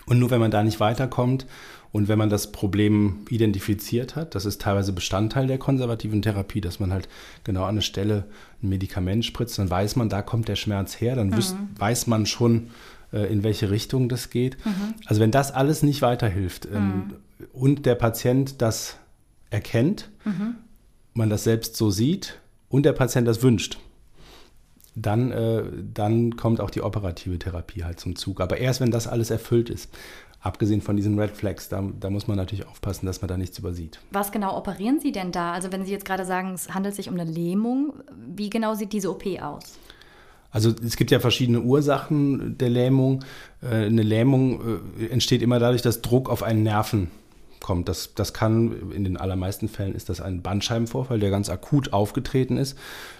Und 0.07 0.19
nur 0.19 0.29
wenn 0.29 0.39
man 0.39 0.51
da 0.51 0.63
nicht 0.63 0.79
weiterkommt 0.79 1.45
und 1.91 2.07
wenn 2.07 2.17
man 2.17 2.29
das 2.29 2.51
Problem 2.51 3.25
identifiziert 3.29 4.15
hat, 4.15 4.35
das 4.35 4.45
ist 4.45 4.61
teilweise 4.61 4.93
Bestandteil 4.93 5.47
der 5.47 5.57
konservativen 5.57 6.21
Therapie, 6.21 6.61
dass 6.61 6.79
man 6.79 6.91
halt 6.91 7.07
genau 7.43 7.63
an 7.63 7.69
eine 7.69 7.81
Stelle 7.81 8.25
ein 8.61 8.69
Medikament 8.69 9.25
spritzt, 9.25 9.57
dann 9.59 9.69
weiß 9.69 9.95
man, 9.95 10.09
da 10.09 10.21
kommt 10.21 10.47
der 10.47 10.55
Schmerz 10.55 10.99
her, 10.99 11.15
dann 11.15 11.29
mhm. 11.29 11.41
weiß 11.77 12.07
man 12.07 12.25
schon, 12.25 12.67
äh, 13.13 13.31
in 13.31 13.43
welche 13.43 13.71
Richtung 13.71 14.09
das 14.09 14.29
geht. 14.29 14.57
Mhm. 14.65 14.95
Also 15.05 15.21
wenn 15.21 15.31
das 15.31 15.51
alles 15.51 15.83
nicht 15.83 16.01
weiterhilft 16.01 16.67
ähm, 16.71 16.87
mhm. 16.87 17.13
und 17.53 17.85
der 17.85 17.95
Patient 17.95 18.61
das 18.61 18.97
erkennt, 19.49 20.09
mhm. 20.25 20.55
man 21.13 21.29
das 21.29 21.43
selbst 21.43 21.77
so 21.77 21.91
sieht 21.91 22.39
und 22.67 22.83
der 22.83 22.93
Patient 22.93 23.27
das 23.27 23.41
wünscht, 23.41 23.77
dann, 24.95 25.31
äh, 25.31 25.63
dann 25.93 26.37
kommt 26.37 26.61
auch 26.61 26.69
die 26.69 26.81
operative 26.81 27.37
Therapie 27.37 27.83
halt 27.83 27.99
zum 27.99 28.15
Zug. 28.15 28.39
Aber 28.39 28.57
erst 28.57 28.79
wenn 28.79 28.91
das 28.91 29.07
alles 29.07 29.29
erfüllt 29.29 29.69
ist 29.69 29.89
abgesehen 30.45 30.81
von 30.81 30.95
diesen 30.95 31.19
Red 31.19 31.31
Flags, 31.31 31.69
da, 31.69 31.83
da, 31.99 32.09
muss 32.09 32.27
man 32.27 32.37
natürlich 32.37 32.67
aufpassen, 32.67 33.07
dass 33.07 33.21
man 33.21 33.27
da 33.27 33.37
nichts 33.37 33.57
übersieht. 33.57 33.99
Was 34.11 34.31
genau 34.31 34.55
operieren 34.55 34.99
Sie 34.99 35.11
denn 35.11 35.31
da? 35.31 35.53
Also 35.53 35.71
wenn 35.71 35.83
Sie 35.85 35.91
jetzt 35.91 36.05
gerade 36.05 36.23
sagen, 36.23 36.53
es 36.53 36.73
handelt 36.73 36.93
sich 36.93 37.09
um 37.09 37.15
eine 37.15 37.29
Lähmung, 37.29 37.93
wie 38.35 38.49
genau 38.49 38.75
sieht 38.75 38.93
diese 38.93 39.09
OP 39.09 39.25
aus? 39.41 39.77
Also 40.51 40.71
es 40.85 40.95
gibt 40.95 41.11
ja 41.11 41.19
verschiedene 41.19 41.61
Ursachen 41.61 42.57
der 42.57 42.69
Lähmung. 42.69 43.25
Äh, 43.61 43.87
eine 43.87 44.03
Lähmung 44.03 44.81
äh, 44.99 45.07
entsteht 45.07 45.41
immer 45.41 45.59
dadurch, 45.59 45.81
dass 45.81 46.01
Druck 46.01 46.29
auf 46.29 46.43
einen 46.43 46.63
Nerven 46.63 47.09
kommt. 47.59 47.89
Das, 47.89 48.13
das 48.13 48.33
kann, 48.33 48.91
in 48.91 49.03
den 49.03 49.17
allermeisten 49.17 49.67
Fällen 49.67 49.95
ist 49.95 50.09
das 50.09 50.21
ein 50.21 50.41
Bandscheibenvorfall, 50.41 51.19
der 51.19 51.29
ganz 51.29 51.49
akut 51.49 51.93
aufgetreten 51.93 52.57
ist, 52.57 52.77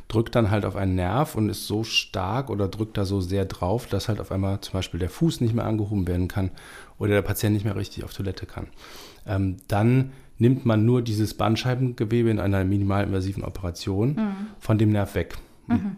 drückt 0.08 0.36
dann 0.36 0.52
halt 0.52 0.66
auf 0.66 0.76
einen 0.76 0.96
Nerv 0.96 1.36
und 1.36 1.50
ist 1.50 1.68
so 1.68 1.84
stark 1.84 2.50
oder 2.50 2.68
drückt 2.68 2.98
da 2.98 3.06
so 3.06 3.22
sehr 3.22 3.46
drauf, 3.46 3.88
dass 3.88 4.08
halt 4.08 4.20
auf 4.20 4.32
einmal 4.32 4.62
zum 4.62 4.74
Beispiel 4.74 5.00
der 5.00 5.10
Fuß 5.10 5.42
nicht 5.42 5.54
mehr 5.54 5.66
angehoben 5.66 6.08
werden 6.08 6.28
kann 6.28 6.52
oder 6.98 7.14
der 7.14 7.22
Patient 7.22 7.54
nicht 7.54 7.66
mehr 7.66 7.76
richtig 7.76 8.04
auf 8.04 8.14
Toilette 8.14 8.46
kann. 8.46 8.68
Ähm, 9.26 9.58
dann 9.68 10.12
nimmt 10.38 10.66
man 10.66 10.86
nur 10.86 11.02
dieses 11.02 11.34
Bandscheibengewebe 11.34 12.30
in 12.30 12.40
einer 12.40 12.64
minimalinvasiven 12.64 13.44
Operation 13.44 14.16
mhm. 14.16 14.48
von 14.60 14.78
dem 14.78 14.92
Nerv 14.92 15.16
weg. 15.16 15.36
Mhm. 15.68 15.96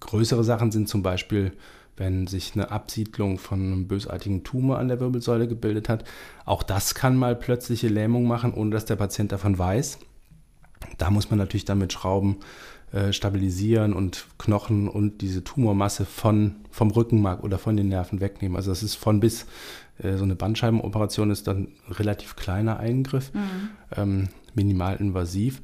Größere 0.00 0.44
Sachen 0.44 0.72
sind 0.72 0.88
zum 0.88 1.02
Beispiel 1.02 1.52
wenn 2.00 2.26
sich 2.26 2.54
eine 2.54 2.70
Absiedlung 2.70 3.38
von 3.38 3.60
einem 3.60 3.86
bösartigen 3.86 4.42
Tumor 4.42 4.78
an 4.78 4.88
der 4.88 5.00
Wirbelsäule 5.00 5.46
gebildet 5.46 5.90
hat. 5.90 6.04
Auch 6.46 6.62
das 6.62 6.94
kann 6.94 7.14
mal 7.14 7.36
plötzliche 7.36 7.88
Lähmung 7.88 8.26
machen, 8.26 8.54
ohne 8.54 8.70
dass 8.70 8.86
der 8.86 8.96
Patient 8.96 9.32
davon 9.32 9.58
weiß. 9.58 9.98
Da 10.96 11.10
muss 11.10 11.28
man 11.28 11.38
natürlich 11.38 11.66
dann 11.66 11.76
mit 11.76 11.92
Schrauben 11.92 12.38
äh, 12.92 13.12
stabilisieren 13.12 13.92
und 13.92 14.24
Knochen 14.38 14.88
und 14.88 15.20
diese 15.20 15.44
Tumormasse 15.44 16.06
von, 16.06 16.56
vom 16.70 16.90
Rückenmark 16.90 17.44
oder 17.44 17.58
von 17.58 17.76
den 17.76 17.88
Nerven 17.88 18.20
wegnehmen. 18.20 18.56
Also 18.56 18.70
das 18.70 18.82
ist 18.82 18.94
von 18.94 19.20
bis. 19.20 19.44
Äh, 20.02 20.16
so 20.16 20.24
eine 20.24 20.36
Bandscheibenoperation 20.36 21.30
ist 21.30 21.48
dann 21.48 21.68
ein 21.86 21.92
relativ 21.92 22.34
kleiner 22.34 22.78
Eingriff, 22.78 23.30
mhm. 23.34 23.68
ähm, 23.94 24.28
minimalinvasiv. 24.54 25.60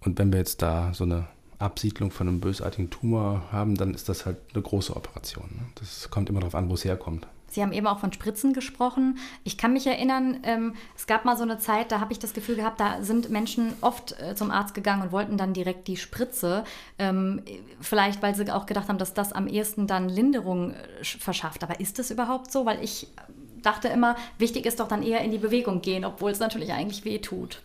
Und 0.00 0.18
wenn 0.18 0.32
wir 0.32 0.38
jetzt 0.38 0.62
da 0.62 0.94
so 0.94 1.04
eine 1.04 1.26
Absiedlung 1.58 2.10
von 2.10 2.28
einem 2.28 2.40
bösartigen 2.40 2.90
Tumor 2.90 3.42
haben, 3.52 3.76
dann 3.76 3.94
ist 3.94 4.08
das 4.08 4.26
halt 4.26 4.38
eine 4.52 4.62
große 4.62 4.94
Operation. 4.94 5.48
Ne? 5.54 5.66
Das 5.76 6.10
kommt 6.10 6.28
immer 6.28 6.40
darauf 6.40 6.54
an, 6.54 6.68
wo 6.68 6.74
es 6.74 6.84
herkommt. 6.84 7.26
Sie 7.54 7.62
haben 7.62 7.72
eben 7.72 7.86
auch 7.86 8.00
von 8.00 8.12
Spritzen 8.12 8.52
gesprochen. 8.52 9.18
Ich 9.44 9.56
kann 9.56 9.72
mich 9.72 9.86
erinnern, 9.86 10.40
ähm, 10.42 10.74
es 10.96 11.06
gab 11.06 11.24
mal 11.24 11.36
so 11.36 11.44
eine 11.44 11.58
Zeit, 11.58 11.92
da 11.92 12.00
habe 12.00 12.12
ich 12.12 12.18
das 12.18 12.34
Gefühl 12.34 12.56
gehabt, 12.56 12.80
da 12.80 13.00
sind 13.00 13.30
Menschen 13.30 13.74
oft 13.80 14.20
äh, 14.20 14.34
zum 14.34 14.50
Arzt 14.50 14.74
gegangen 14.74 15.02
und 15.02 15.12
wollten 15.12 15.38
dann 15.38 15.52
direkt 15.52 15.86
die 15.86 15.96
Spritze. 15.96 16.64
Ähm, 16.98 17.42
vielleicht, 17.80 18.22
weil 18.22 18.34
sie 18.34 18.50
auch 18.50 18.66
gedacht 18.66 18.88
haben, 18.88 18.98
dass 18.98 19.14
das 19.14 19.32
am 19.32 19.46
ehesten 19.46 19.86
dann 19.86 20.08
Linderung 20.08 20.72
äh, 20.72 21.04
verschafft. 21.04 21.62
Aber 21.62 21.78
ist 21.78 22.00
das 22.00 22.10
überhaupt 22.10 22.50
so? 22.50 22.66
Weil 22.66 22.82
ich 22.82 23.06
dachte 23.62 23.86
immer, 23.86 24.16
wichtig 24.38 24.66
ist 24.66 24.80
doch 24.80 24.88
dann 24.88 25.04
eher 25.04 25.20
in 25.20 25.30
die 25.30 25.38
Bewegung 25.38 25.80
gehen, 25.80 26.04
obwohl 26.04 26.32
es 26.32 26.40
natürlich 26.40 26.72
eigentlich 26.72 27.04
weh 27.04 27.20
tut. 27.20 27.62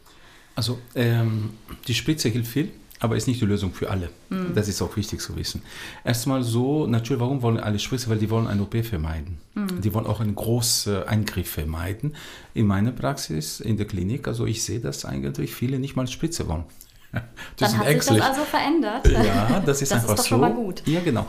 Also 0.55 0.77
ähm, 0.93 1.57
die 1.87 1.95
Spritze 1.95 2.29
hilft 2.29 2.51
viel 2.51 2.71
aber 2.99 3.15
ist 3.15 3.27
nicht 3.27 3.41
die 3.41 3.45
Lösung 3.45 3.73
für 3.73 3.89
alle. 3.89 4.09
Mhm. 4.29 4.53
Das 4.55 4.67
ist 4.67 4.81
auch 4.81 4.95
wichtig 4.97 5.21
zu 5.21 5.35
wissen. 5.35 5.61
Erstmal 6.03 6.43
so, 6.43 6.85
natürlich, 6.85 7.21
warum 7.21 7.41
wollen 7.41 7.59
alle 7.59 7.79
Spritzen? 7.79 8.09
Weil 8.09 8.17
die 8.17 8.29
wollen 8.29 8.47
eine 8.47 8.61
OP 8.61 8.75
vermeiden. 8.83 9.37
Mhm. 9.55 9.81
Die 9.81 9.93
wollen 9.93 10.05
auch 10.05 10.19
einen 10.19 10.35
großen 10.35 11.03
Eingriff 11.03 11.49
vermeiden. 11.49 12.15
In 12.53 12.67
meiner 12.67 12.91
Praxis, 12.91 13.59
in 13.59 13.77
der 13.77 13.87
Klinik, 13.87 14.27
also 14.27 14.45
ich 14.45 14.63
sehe, 14.63 14.79
dass 14.79 15.05
eigentlich 15.05 15.53
viele 15.53 15.79
nicht 15.79 15.95
mal 15.95 16.07
Spritze 16.07 16.47
wollen. 16.47 16.65
Das 17.57 17.71
Dann 17.71 17.79
hat 17.81 17.87
ängstlich. 17.87 18.19
sich 18.19 18.27
das 18.27 18.37
also 18.37 18.45
verändert. 18.45 19.07
Ja, 19.07 19.59
das 19.65 19.81
ist 19.81 19.91
das 19.91 20.01
einfach 20.01 20.13
ist 20.13 20.19
doch 20.19 20.23
so. 20.23 20.29
Schon 20.29 20.41
mal 20.41 20.53
gut. 20.53 20.83
Ja, 20.85 21.01
genau. 21.01 21.27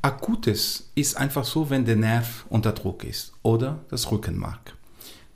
Akutes 0.00 0.90
ist 0.94 1.16
einfach 1.16 1.44
so, 1.44 1.68
wenn 1.68 1.84
der 1.84 1.96
Nerv 1.96 2.46
unter 2.48 2.72
Druck 2.72 3.02
ist 3.02 3.32
oder 3.42 3.80
das 3.90 4.10
Rückenmark. 4.10 4.74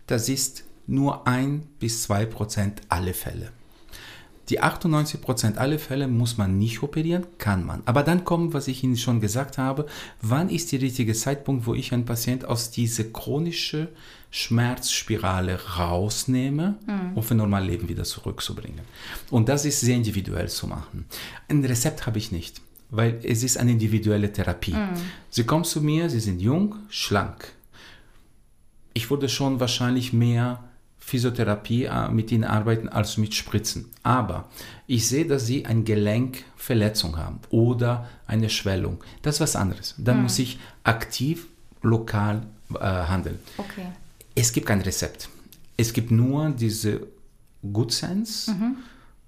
Das 0.07 0.29
ist 0.29 0.63
nur 0.87 1.27
ein 1.27 1.67
bis 1.81 2.05
zwei 2.05 2.25
Prozent 2.25 2.83
alle 2.89 3.15
Fälle. 3.15 3.51
Die 4.51 4.61
98 4.61 5.21
Prozent 5.21 5.59
aller 5.59 5.79
Fälle 5.79 6.09
muss 6.09 6.37
man 6.37 6.59
nicht 6.59 6.83
operieren, 6.83 7.25
kann 7.39 7.65
man. 7.65 7.83
Aber 7.85 8.03
dann 8.03 8.25
kommt, 8.25 8.53
was 8.53 8.67
ich 8.67 8.83
Ihnen 8.83 8.97
schon 8.97 9.21
gesagt 9.21 9.59
habe, 9.59 9.87
wann 10.23 10.51
ist 10.51 10.73
der 10.73 10.81
richtige 10.81 11.15
Zeitpunkt, 11.15 11.67
wo 11.67 11.75
ich 11.75 11.93
einen 11.93 12.05
Patient 12.05 12.45
aus 12.45 12.73
dieser 12.73 13.05
chronischen 13.05 13.87
Schmerzspirale 14.33 15.77
rausnehme, 15.79 16.75
mhm. 16.85 17.13
um 17.15 17.23
für 17.23 17.37
normales 17.37 17.69
Leben 17.69 17.89
wieder 17.89 18.03
zurückzubringen. 18.03 18.81
Und 19.31 19.49
das 19.49 19.65
ist 19.65 19.81
sehr 19.81 19.95
individuell 19.95 20.49
zu 20.49 20.67
machen. 20.67 21.05
Ein 21.49 21.65
Rezept 21.65 22.07
habe 22.07 22.19
ich 22.19 22.33
nicht, 22.33 22.61
weil 22.91 23.21
es 23.23 23.45
ist 23.45 23.57
eine 23.57 23.71
individuelle 23.71 24.33
Therapie. 24.33 24.75
Mhm. 24.75 24.97
Sie 25.31 25.45
kommen 25.45 25.65
zu 25.65 25.81
mir, 25.81 26.11
Sie 26.11 26.21
sind 26.21 26.41
jung, 26.41 26.75
schlank. 26.89 27.53
Ich 28.95 29.11
würde 29.11 29.29
schon 29.29 29.61
wahrscheinlich 29.61 30.13
mehr 30.13 30.65
Physiotherapie 31.11 31.85
äh, 31.87 32.09
mit 32.09 32.31
ihnen 32.31 32.45
arbeiten 32.45 32.89
als 32.89 33.17
mit 33.17 33.35
Spritzen. 33.35 33.87
Aber 34.05 34.49
ich 34.87 35.09
sehe, 35.09 35.27
dass 35.27 35.45
sie 35.45 35.67
eine 35.67 35.83
Gelenkverletzung 35.83 37.17
haben 37.17 37.41
oder 37.51 38.09
eine 38.29 38.49
Schwellung. 38.49 39.03
Das 39.23 39.37
ist 39.37 39.41
was 39.41 39.57
anderes. 39.57 39.97
Dann 39.99 40.19
mhm. 40.19 40.23
muss 40.25 40.39
ich 40.39 40.61
aktiv 40.85 41.47
lokal 41.83 42.47
äh, 42.75 42.85
handeln. 42.85 43.41
Okay. 43.57 43.87
Es 44.37 44.53
gibt 44.53 44.67
kein 44.67 44.83
Rezept. 44.83 45.29
Es 45.77 45.93
gibt 45.93 46.13
nur 46.13 46.51
diese 46.51 47.09
Good 47.73 47.91
Sense, 47.91 48.53
mhm. 48.53 48.77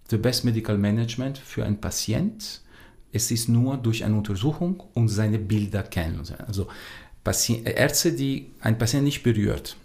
the 0.09 0.19
best 0.19 0.45
medical 0.45 0.79
management 0.79 1.37
für 1.37 1.65
einen 1.65 1.81
Patient. 1.81 2.61
Es 3.13 3.33
ist 3.33 3.49
nur 3.49 3.77
durch 3.77 4.05
eine 4.05 4.17
Untersuchung 4.17 4.85
und 4.95 5.09
seine 5.09 5.41
Bilder 5.41 5.83
kennen. 5.83 6.23
Also 6.47 6.69
Patient, 7.25 7.67
Ärzte, 7.67 8.13
die 8.13 8.53
einen 8.61 8.79
Patienten 8.79 9.07
nicht 9.07 9.25
berührt 9.25 9.77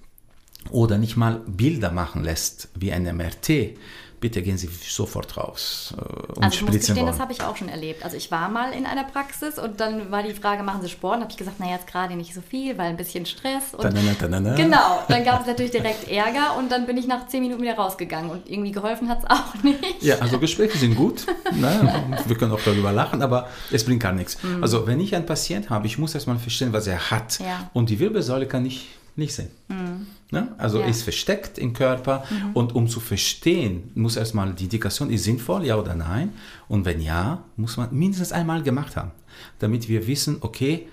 oder 0.72 0.98
nicht 0.98 1.18
mal 1.18 1.42
Bilder 1.48 1.92
machen 1.92 2.24
lässt 2.24 2.70
wie 2.76 2.92
ein 2.92 3.04
MRT, 3.04 3.78
bitte 4.20 4.42
gehen 4.42 4.58
Sie 4.58 4.68
sofort 4.68 5.38
raus 5.38 5.94
äh, 5.96 6.02
und 6.02 6.44
also 6.44 6.56
ich 6.56 6.62
muss 6.64 6.76
gestehen, 6.76 7.06
das 7.06 7.20
habe 7.20 7.34
ich 7.34 7.42
auch 7.42 7.56
schon 7.56 7.70
erlebt. 7.70 8.04
Also 8.04 8.18
ich 8.18 8.32
war 8.32 8.50
mal 8.50 8.72
in 8.74 8.86
einer 8.86 9.04
Praxis 9.04 9.60
und 9.60 9.80
dann 9.80 10.12
war 10.12 10.24
die 10.24 10.34
Frage, 10.34 10.64
machen 10.64 10.82
Sie 10.82 10.90
Sport? 10.90 11.18
Und 11.18 11.22
habe 11.24 11.32
ich 11.32 11.38
gesagt, 11.38 11.60
naja, 11.60 11.74
jetzt 11.74 11.88
gerade 11.88 12.16
nicht 12.16 12.34
so 12.34 12.42
viel, 12.42 12.78
weil 12.78 12.88
ein 12.88 12.98
bisschen 12.98 13.26
Stress. 13.26 13.74
Und 13.74 13.82
tanana, 13.82 14.14
tanana. 14.14 14.56
Genau, 14.56 15.04
dann 15.08 15.24
gab 15.24 15.42
es 15.42 15.48
natürlich 15.48 15.72
direkt 15.72 16.08
Ärger 16.10 16.58
und 16.58 16.72
dann 16.72 16.88
bin 16.88 16.98
ich 16.98 17.08
nach 17.08 17.28
zehn 17.28 17.42
Minuten 17.42 17.62
wieder 17.62 17.76
rausgegangen 17.76 18.32
und 18.32 18.50
irgendwie 18.50 18.72
geholfen 18.72 19.08
hat 19.10 19.20
es 19.20 19.30
auch 19.30 19.54
nicht. 19.64 20.02
Ja, 20.02 20.18
also 20.20 20.40
Gespräche 20.40 20.78
sind 20.78 20.96
gut, 20.96 21.26
ne? 21.52 22.18
wir 22.26 22.38
können 22.38 22.52
auch 22.52 22.62
darüber 22.64 22.92
lachen, 22.92 23.22
aber 23.22 23.50
es 23.72 23.86
bringt 23.86 24.02
gar 24.02 24.14
nichts. 24.14 24.42
Mhm. 24.42 24.64
Also 24.64 24.88
wenn 24.88 25.00
ich 25.00 25.16
einen 25.16 25.26
Patient 25.26 25.70
habe, 25.70 25.86
ich 25.86 25.98
muss 25.98 26.16
erstmal 26.16 26.40
verstehen, 26.40 26.74
was 26.74 26.88
er 26.88 27.12
hat 27.12 27.40
ja. 27.40 27.70
und 27.74 27.90
die 27.90 28.00
Wirbelsäule 28.00 28.48
kann 28.48 28.66
ich 28.66 28.88
nicht 29.18 29.34
sehen. 29.34 29.50
Mhm. 29.68 30.08
Ne? 30.32 30.54
Also 30.58 30.80
ja. 30.80 30.86
ist 30.88 31.04
versteckt 31.04 31.58
im 31.58 31.74
Körper 31.74 32.24
mhm. 32.30 32.52
und 32.54 32.76
um 32.76 32.88
zu 32.88 33.00
verstehen, 33.00 33.92
muss 33.96 34.16
erstmal 34.16 34.54
die 34.54 34.66
Indikation, 34.66 35.10
ist 35.10 35.24
sinnvoll, 35.24 35.66
ja 35.66 35.78
oder 35.78 35.96
nein? 35.96 36.34
Und 36.68 36.86
wenn 36.86 37.02
ja, 37.02 37.44
muss 37.56 37.78
man 37.78 37.94
mindestens 37.94 38.32
einmal 38.32 38.62
gemacht 38.64 38.96
haben, 38.96 39.12
damit 39.60 39.88
wir 39.88 40.08
wissen, 40.08 40.38
okay, 40.42 40.88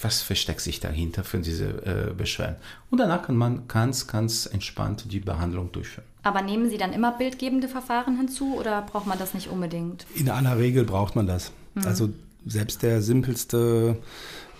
was 0.00 0.20
versteckt 0.20 0.60
sich 0.60 0.80
dahinter 0.80 1.24
für 1.24 1.38
diese 1.38 2.10
äh, 2.10 2.14
Beschwerden. 2.14 2.56
Und 2.90 2.98
danach 2.98 3.22
kann 3.22 3.36
man 3.36 3.66
ganz, 3.66 4.06
ganz 4.06 4.46
entspannt 4.46 5.10
die 5.10 5.20
Behandlung 5.20 5.72
durchführen. 5.72 6.06
Aber 6.22 6.42
nehmen 6.42 6.68
Sie 6.68 6.76
dann 6.76 6.92
immer 6.92 7.12
bildgebende 7.12 7.68
Verfahren 7.68 8.16
hinzu 8.18 8.56
oder 8.58 8.82
braucht 8.82 9.06
man 9.06 9.18
das 9.18 9.32
nicht 9.32 9.48
unbedingt? 9.48 10.06
In 10.14 10.28
aller 10.28 10.58
Regel 10.58 10.84
braucht 10.84 11.16
man 11.16 11.26
das. 11.26 11.52
Mhm. 11.74 11.86
Also 11.86 12.10
selbst 12.44 12.82
der 12.82 13.00
simpelste 13.00 13.96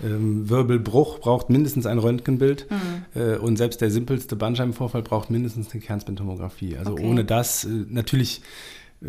ähm, 0.03 0.49
Wirbelbruch 0.49 1.21
braucht 1.21 1.51
mindestens 1.51 1.87
ein 1.87 1.99
Röntgenbild 1.99 2.71
mhm. 2.71 2.96
Äh, 3.17 3.37
und 3.37 3.57
selbst 3.57 3.81
der 3.81 3.91
simpelste 3.91 4.37
Bandscheibenvorfall 4.37 5.03
braucht 5.03 5.31
mindestens 5.31 5.73
eine 5.73 5.81
Kernspintomographie. 5.81 6.77
Also 6.77 6.93
okay. 6.93 7.05
ohne 7.05 7.25
das, 7.25 7.65
äh, 7.65 7.69
natürlich, 7.89 8.43
äh, 9.03 9.07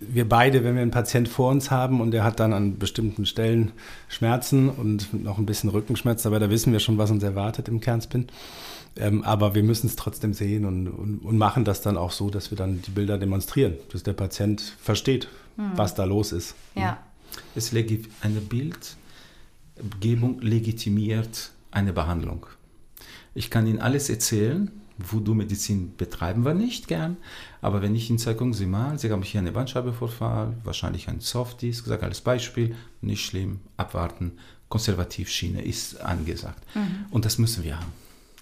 wir 0.00 0.28
beide, 0.28 0.64
wenn 0.64 0.74
wir 0.74 0.82
einen 0.82 0.90
Patient 0.90 1.28
vor 1.28 1.50
uns 1.50 1.70
haben 1.70 2.00
und 2.00 2.12
der 2.12 2.24
hat 2.24 2.40
dann 2.40 2.52
an 2.52 2.78
bestimmten 2.78 3.26
Stellen 3.26 3.72
Schmerzen 4.08 4.68
und 4.68 5.22
noch 5.24 5.38
ein 5.38 5.46
bisschen 5.46 5.70
Rückenschmerz, 5.70 6.26
aber 6.26 6.38
da 6.38 6.50
wissen 6.50 6.72
wir 6.72 6.80
schon, 6.80 6.98
was 6.98 7.10
uns 7.10 7.22
erwartet 7.22 7.68
im 7.68 7.80
Kernspin. 7.80 8.28
Ähm, 8.96 9.22
aber 9.22 9.54
wir 9.54 9.62
müssen 9.62 9.86
es 9.86 9.96
trotzdem 9.96 10.34
sehen 10.34 10.64
und, 10.64 10.88
und, 10.88 11.18
und, 11.18 11.38
machen 11.38 11.64
das 11.64 11.82
dann 11.82 11.96
auch 11.96 12.10
so, 12.10 12.30
dass 12.30 12.50
wir 12.50 12.58
dann 12.58 12.82
die 12.82 12.90
Bilder 12.90 13.16
demonstrieren, 13.16 13.74
dass 13.92 14.02
der 14.02 14.14
Patient 14.14 14.60
versteht, 14.80 15.28
mhm. 15.56 15.72
was 15.76 15.94
da 15.94 16.04
los 16.04 16.32
ist. 16.32 16.56
Ja. 16.74 16.98
Es 17.54 17.70
legt 17.70 18.08
ein 18.22 18.34
Bild 18.48 18.96
Gebung 20.00 20.40
legitimiert 20.40 21.52
eine 21.70 21.92
Behandlung. 21.92 22.46
Ich 23.38 23.50
kann 23.50 23.68
Ihnen 23.68 23.80
alles 23.80 24.10
erzählen, 24.10 24.68
Voodoo-Medizin 24.98 25.96
betreiben 25.96 26.44
wir 26.44 26.54
nicht 26.54 26.88
gern, 26.88 27.18
aber 27.62 27.82
wenn 27.82 27.94
ich 27.94 28.10
Ihnen 28.10 28.18
zeige, 28.18 28.38
gucken 28.38 28.52
Sie 28.52 28.66
mal, 28.66 28.98
Sie 28.98 29.12
haben 29.12 29.22
hier 29.22 29.38
eine 29.38 29.52
Bandscheibenvorfall, 29.52 30.54
wahrscheinlich 30.64 31.08
ein 31.08 31.20
Softies, 31.20 31.84
gesagt 31.84 32.02
als 32.02 32.20
Beispiel, 32.20 32.74
nicht 33.00 33.24
schlimm, 33.24 33.60
abwarten, 33.76 34.32
Konservativschiene 34.68 35.62
ist 35.62 36.00
angesagt. 36.00 36.64
Mhm. 36.74 37.06
Und 37.12 37.26
das 37.26 37.38
müssen 37.38 37.62
wir 37.62 37.78
haben. 37.78 37.92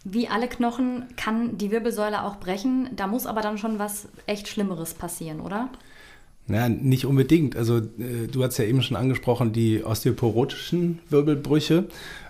Wie 0.04 0.28
alle 0.28 0.48
Knochen 0.48 1.04
kann 1.18 1.58
die 1.58 1.70
Wirbelsäule 1.70 2.22
auch 2.22 2.36
brechen, 2.36 2.88
da 2.96 3.06
muss 3.06 3.26
aber 3.26 3.42
dann 3.42 3.58
schon 3.58 3.78
was 3.78 4.08
echt 4.24 4.48
Schlimmeres 4.48 4.94
passieren, 4.94 5.40
oder? 5.40 5.68
Naja, 6.48 6.68
nicht 6.68 7.06
unbedingt. 7.06 7.56
Also 7.56 7.78
äh, 7.78 8.28
du 8.30 8.44
hast 8.44 8.56
ja 8.58 8.64
eben 8.64 8.82
schon 8.82 8.96
angesprochen, 8.96 9.52
die 9.52 9.82
osteoporotischen 9.84 11.00
Wirbelbrüche. 11.10 11.86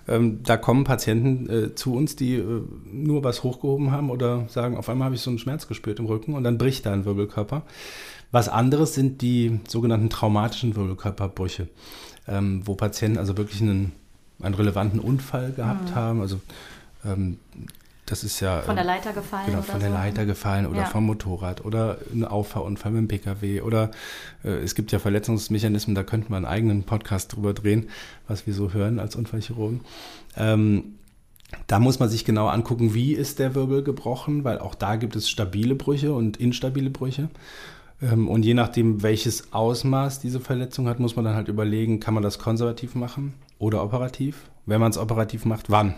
Ähm, 0.07 0.39
da 0.43 0.57
kommen 0.57 0.85
Patienten 0.85 1.49
äh, 1.49 1.75
zu 1.75 1.93
uns, 1.93 2.15
die 2.15 2.35
äh, 2.35 2.61
nur 2.91 3.23
was 3.23 3.43
hochgehoben 3.43 3.91
haben 3.91 4.09
oder 4.09 4.45
sagen, 4.49 4.75
auf 4.75 4.89
einmal 4.89 5.07
habe 5.07 5.15
ich 5.15 5.21
so 5.21 5.29
einen 5.29 5.39
Schmerz 5.39 5.67
gespürt 5.67 5.99
im 5.99 6.05
Rücken 6.05 6.33
und 6.33 6.43
dann 6.43 6.57
bricht 6.57 6.85
da 6.85 6.93
ein 6.93 7.05
Wirbelkörper. 7.05 7.63
Was 8.31 8.49
anderes 8.49 8.95
sind 8.95 9.21
die 9.21 9.59
sogenannten 9.67 10.09
traumatischen 10.09 10.75
Wirbelkörperbrüche, 10.75 11.67
ähm, 12.27 12.61
wo 12.65 12.73
Patienten 12.73 13.19
also 13.19 13.37
wirklich 13.37 13.61
einen, 13.61 13.91
einen 14.41 14.55
relevanten 14.55 14.99
Unfall 14.99 15.51
gehabt 15.51 15.91
mhm. 15.91 15.95
haben. 15.95 16.21
Also 16.21 16.39
ähm, 17.05 17.37
das 18.07 18.23
ist 18.23 18.39
ja. 18.39 18.61
Von 18.61 18.75
der 18.75 18.85
ähm, 18.85 18.87
Leiter 18.87 19.13
gefallen. 19.13 19.45
Genau, 19.47 19.61
von 19.61 19.79
der 19.79 19.89
so. 19.89 19.95
Leiter 19.95 20.25
gefallen 20.25 20.65
oder 20.65 20.79
ja. 20.79 20.85
vom 20.85 21.05
Motorrad 21.05 21.63
oder 21.63 21.99
ein 22.11 22.25
Auffahrunfall 22.25 22.91
mit 22.93 23.01
dem 23.01 23.07
Pkw 23.07 23.61
oder 23.61 23.91
äh, 24.43 24.49
es 24.49 24.75
gibt 24.75 24.91
ja 24.91 24.99
Verletzungsmechanismen, 24.99 25.93
da 25.93 26.03
könnten 26.03 26.29
wir 26.29 26.37
einen 26.37 26.45
eigenen 26.45 26.83
Podcast 26.83 27.35
drüber 27.35 27.53
drehen, 27.53 27.89
was 28.27 28.47
wir 28.47 28.53
so 28.53 28.73
hören 28.73 28.99
als 28.99 29.15
Unfallchirurgen. 29.15 29.81
Ähm, 30.37 30.95
da 31.67 31.79
muss 31.79 31.99
man 31.99 32.09
sich 32.09 32.25
genau 32.25 32.47
angucken, 32.47 32.93
wie 32.93 33.13
ist 33.13 33.39
der 33.39 33.55
Wirbel 33.55 33.83
gebrochen, 33.83 34.43
weil 34.43 34.59
auch 34.59 34.75
da 34.75 34.95
gibt 34.95 35.15
es 35.15 35.29
stabile 35.29 35.75
Brüche 35.75 36.13
und 36.13 36.37
instabile 36.37 36.89
Brüche. 36.89 37.29
Ähm, 38.01 38.29
und 38.29 38.43
je 38.43 38.53
nachdem, 38.53 39.03
welches 39.03 39.51
Ausmaß 39.51 40.19
diese 40.19 40.39
Verletzung 40.39 40.87
hat, 40.87 40.99
muss 40.99 41.15
man 41.15 41.25
dann 41.25 41.35
halt 41.35 41.49
überlegen, 41.49 41.99
kann 41.99 42.13
man 42.13 42.23
das 42.23 42.39
konservativ 42.39 42.95
machen 42.95 43.33
oder 43.59 43.83
operativ? 43.83 44.49
Wenn 44.67 44.79
man 44.79 44.91
es 44.91 44.97
operativ 44.97 45.45
macht, 45.45 45.71
wann? 45.71 45.95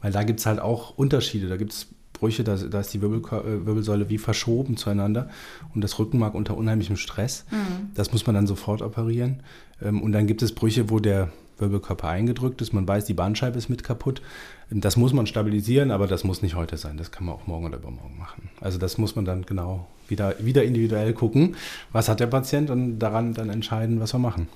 Weil 0.00 0.12
da 0.12 0.22
gibt 0.22 0.40
es 0.40 0.46
halt 0.46 0.60
auch 0.60 0.96
Unterschiede. 0.96 1.48
Da 1.48 1.56
gibt 1.58 1.72
es 1.72 1.88
Brüche, 2.14 2.44
da, 2.44 2.56
da 2.56 2.80
ist 2.80 2.94
die 2.94 3.02
Wirbel, 3.02 3.20
äh, 3.20 3.66
Wirbelsäule 3.66 4.08
wie 4.08 4.16
verschoben 4.16 4.78
zueinander 4.78 5.28
und 5.74 5.82
das 5.82 5.98
Rückenmark 5.98 6.34
unter 6.34 6.56
unheimlichem 6.56 6.96
Stress. 6.96 7.44
Mhm. 7.50 7.90
Das 7.94 8.12
muss 8.12 8.26
man 8.26 8.34
dann 8.34 8.46
sofort 8.46 8.80
operieren. 8.80 9.42
Ähm, 9.82 10.00
und 10.02 10.12
dann 10.12 10.26
gibt 10.26 10.42
es 10.42 10.54
Brüche, 10.54 10.88
wo 10.88 10.98
der 10.98 11.30
Wirbelkörper 11.58 12.08
eingedrückt 12.08 12.60
ist. 12.60 12.72
Man 12.72 12.86
weiß, 12.86 13.04
die 13.04 13.14
Bandscheibe 13.14 13.58
ist 13.58 13.68
mit 13.68 13.84
kaputt. 13.84 14.22
Ähm, 14.70 14.80
das 14.80 14.96
muss 14.96 15.12
man 15.12 15.26
stabilisieren, 15.26 15.90
aber 15.90 16.06
das 16.06 16.24
muss 16.24 16.42
nicht 16.42 16.54
heute 16.54 16.76
sein. 16.76 16.96
Das 16.96 17.10
kann 17.10 17.26
man 17.26 17.34
auch 17.34 17.46
morgen 17.46 17.66
oder 17.66 17.78
übermorgen 17.78 18.16
machen. 18.18 18.50
Also 18.60 18.78
das 18.78 18.98
muss 18.98 19.16
man 19.16 19.24
dann 19.24 19.44
genau 19.44 19.86
wieder, 20.08 20.34
wieder 20.38 20.64
individuell 20.64 21.12
gucken. 21.12 21.56
Was 21.92 22.08
hat 22.08 22.20
der 22.20 22.28
Patient 22.28 22.70
und 22.70 22.98
daran 22.98 23.34
dann 23.34 23.50
entscheiden, 23.50 24.00
was 24.00 24.14
wir 24.14 24.18
machen. 24.18 24.48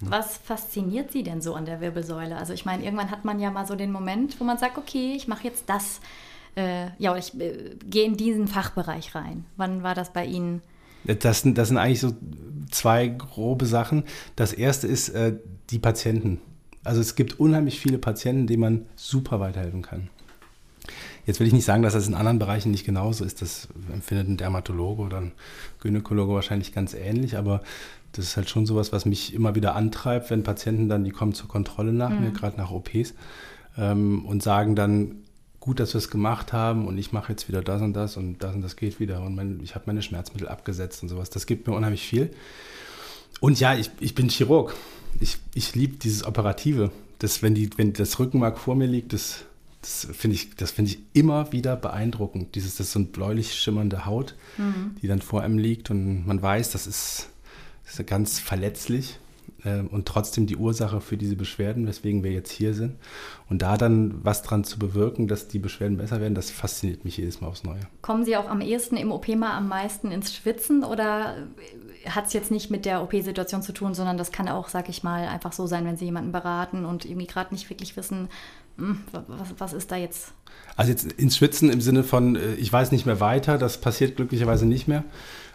Was 0.00 0.38
fasziniert 0.38 1.10
Sie 1.10 1.22
denn 1.22 1.40
so 1.40 1.54
an 1.54 1.64
der 1.64 1.80
Wirbelsäule? 1.80 2.36
Also 2.36 2.52
ich 2.52 2.64
meine, 2.64 2.84
irgendwann 2.84 3.10
hat 3.10 3.24
man 3.24 3.40
ja 3.40 3.50
mal 3.50 3.66
so 3.66 3.74
den 3.74 3.90
Moment, 3.90 4.38
wo 4.40 4.44
man 4.44 4.58
sagt, 4.58 4.78
okay, 4.78 5.14
ich 5.16 5.26
mache 5.26 5.44
jetzt 5.44 5.64
das, 5.68 6.00
äh, 6.56 6.90
ja, 6.98 7.16
ich 7.16 7.38
äh, 7.40 7.76
gehe 7.84 8.04
in 8.04 8.16
diesen 8.16 8.46
Fachbereich 8.46 9.14
rein. 9.14 9.44
Wann 9.56 9.82
war 9.82 9.94
das 9.94 10.12
bei 10.12 10.24
Ihnen? 10.24 10.62
Das, 11.04 11.42
sind, 11.42 11.58
das 11.58 11.68
sind 11.68 11.78
eigentlich 11.78 12.00
so 12.00 12.14
zwei 12.70 13.08
grobe 13.08 13.66
Sachen. 13.66 14.04
Das 14.36 14.52
erste 14.52 14.86
ist 14.86 15.08
äh, 15.10 15.36
die 15.70 15.78
Patienten. 15.78 16.40
Also 16.84 17.00
es 17.00 17.16
gibt 17.16 17.40
unheimlich 17.40 17.80
viele 17.80 17.98
Patienten, 17.98 18.46
denen 18.46 18.60
man 18.60 18.86
super 18.94 19.40
weiterhelfen 19.40 19.82
kann. 19.82 20.10
Jetzt 21.28 21.40
will 21.40 21.46
ich 21.46 21.52
nicht 21.52 21.66
sagen, 21.66 21.82
dass 21.82 21.92
das 21.92 22.08
in 22.08 22.14
anderen 22.14 22.38
Bereichen 22.38 22.70
nicht 22.70 22.86
genauso 22.86 23.22
ist. 23.22 23.42
Das 23.42 23.68
empfindet 23.92 24.28
ein 24.28 24.38
Dermatologe 24.38 25.02
oder 25.02 25.18
ein 25.18 25.32
Gynäkologe 25.78 26.32
wahrscheinlich 26.32 26.72
ganz 26.72 26.94
ähnlich, 26.94 27.36
aber 27.36 27.60
das 28.12 28.24
ist 28.24 28.38
halt 28.38 28.48
schon 28.48 28.64
sowas, 28.64 28.94
was 28.94 29.04
mich 29.04 29.34
immer 29.34 29.54
wieder 29.54 29.74
antreibt, 29.74 30.30
wenn 30.30 30.42
Patienten 30.42 30.88
dann, 30.88 31.04
die 31.04 31.10
kommen 31.10 31.34
zur 31.34 31.46
Kontrolle 31.46 31.92
nach 31.92 32.08
mhm. 32.08 32.20
mir, 32.22 32.30
gerade 32.30 32.56
nach 32.56 32.70
OPs, 32.70 33.12
ähm, 33.76 34.24
und 34.24 34.42
sagen 34.42 34.74
dann, 34.74 35.16
gut, 35.60 35.80
dass 35.80 35.92
wir 35.92 35.98
es 35.98 36.08
gemacht 36.08 36.54
haben 36.54 36.88
und 36.88 36.96
ich 36.96 37.12
mache 37.12 37.30
jetzt 37.30 37.46
wieder 37.46 37.60
das 37.60 37.82
und 37.82 37.92
das 37.92 38.16
und 38.16 38.42
das 38.42 38.54
und 38.54 38.62
das 38.62 38.76
geht 38.76 38.98
wieder 38.98 39.20
und 39.20 39.34
mein, 39.34 39.60
ich 39.62 39.74
habe 39.74 39.84
meine 39.86 40.00
Schmerzmittel 40.00 40.48
abgesetzt 40.48 41.02
und 41.02 41.10
sowas. 41.10 41.28
Das 41.28 41.44
gibt 41.44 41.66
mir 41.66 41.74
unheimlich 41.74 42.08
viel. 42.08 42.30
Und 43.40 43.60
ja, 43.60 43.74
ich, 43.74 43.90
ich 44.00 44.14
bin 44.14 44.30
Chirurg. 44.30 44.74
Ich, 45.20 45.36
ich 45.52 45.74
liebe 45.74 45.98
dieses 45.98 46.24
Operative. 46.24 46.90
Das, 47.18 47.42
wenn, 47.42 47.54
die, 47.54 47.68
wenn 47.76 47.92
das 47.92 48.18
Rückenmark 48.18 48.56
vor 48.56 48.76
mir 48.76 48.86
liegt, 48.86 49.12
das, 49.12 49.44
Das 49.88 50.06
finde 50.12 50.34
ich, 50.34 50.54
das 50.54 50.78
ich 50.78 50.98
immer 51.14 51.50
wieder 51.50 51.74
beeindruckend. 51.74 52.54
Dieses, 52.54 52.76
das 52.76 52.88
ist 52.88 52.92
so 52.92 52.98
eine 52.98 53.08
bläulich 53.08 53.54
schimmernde 53.54 54.04
Haut, 54.04 54.34
mhm. 54.58 54.96
die 55.00 55.08
dann 55.08 55.22
vor 55.22 55.40
einem 55.40 55.56
liegt 55.56 55.90
und 55.90 56.26
man 56.26 56.42
weiß, 56.42 56.72
das 56.72 56.86
ist, 56.86 57.30
das 57.84 57.98
ist 57.98 58.06
ganz 58.06 58.38
verletzlich 58.38 59.18
äh, 59.64 59.78
und 59.80 60.06
trotzdem 60.06 60.46
die 60.46 60.56
Ursache 60.56 61.00
für 61.00 61.16
diese 61.16 61.36
Beschwerden, 61.36 61.86
weswegen 61.86 62.22
wir 62.22 62.32
jetzt 62.32 62.52
hier 62.52 62.74
sind. 62.74 62.96
Und 63.48 63.62
da 63.62 63.78
dann 63.78 64.22
was 64.22 64.42
dran 64.42 64.62
zu 64.62 64.78
bewirken, 64.78 65.26
dass 65.26 65.48
die 65.48 65.58
Beschwerden 65.58 65.96
besser 65.96 66.20
werden, 66.20 66.34
das 66.34 66.50
fasziniert 66.50 67.06
mich 67.06 67.16
jedes 67.16 67.40
Mal 67.40 67.48
aufs 67.48 67.64
Neue. 67.64 67.80
Kommen 68.02 68.26
Sie 68.26 68.36
auch 68.36 68.50
am 68.50 68.60
ehesten 68.60 68.98
im 68.98 69.10
OP 69.10 69.26
mal 69.28 69.56
am 69.56 69.68
meisten 69.68 70.10
ins 70.10 70.34
Schwitzen 70.34 70.84
oder 70.84 71.48
hat 72.04 72.26
es 72.26 72.34
jetzt 72.34 72.50
nicht 72.50 72.70
mit 72.70 72.84
der 72.84 73.02
OP-Situation 73.02 73.62
zu 73.62 73.72
tun, 73.72 73.94
sondern 73.94 74.18
das 74.18 74.32
kann 74.32 74.48
auch, 74.48 74.68
sag 74.68 74.90
ich 74.90 75.02
mal, 75.02 75.28
einfach 75.28 75.54
so 75.54 75.66
sein, 75.66 75.86
wenn 75.86 75.96
Sie 75.96 76.04
jemanden 76.04 76.30
beraten 76.30 76.84
und 76.84 77.06
irgendwie 77.06 77.26
gerade 77.26 77.54
nicht 77.54 77.70
wirklich 77.70 77.96
wissen, 77.96 78.28
was, 78.78 79.54
was 79.58 79.72
ist 79.72 79.90
da 79.90 79.96
jetzt? 79.96 80.32
Also 80.76 80.90
jetzt 80.90 81.12
ins 81.12 81.36
Schwitzen 81.36 81.70
im 81.70 81.80
Sinne 81.80 82.04
von, 82.04 82.36
äh, 82.36 82.54
ich 82.54 82.72
weiß 82.72 82.92
nicht 82.92 83.06
mehr 83.06 83.20
weiter, 83.20 83.58
das 83.58 83.80
passiert 83.80 84.16
glücklicherweise 84.16 84.66
nicht 84.66 84.88
mehr. 84.88 85.04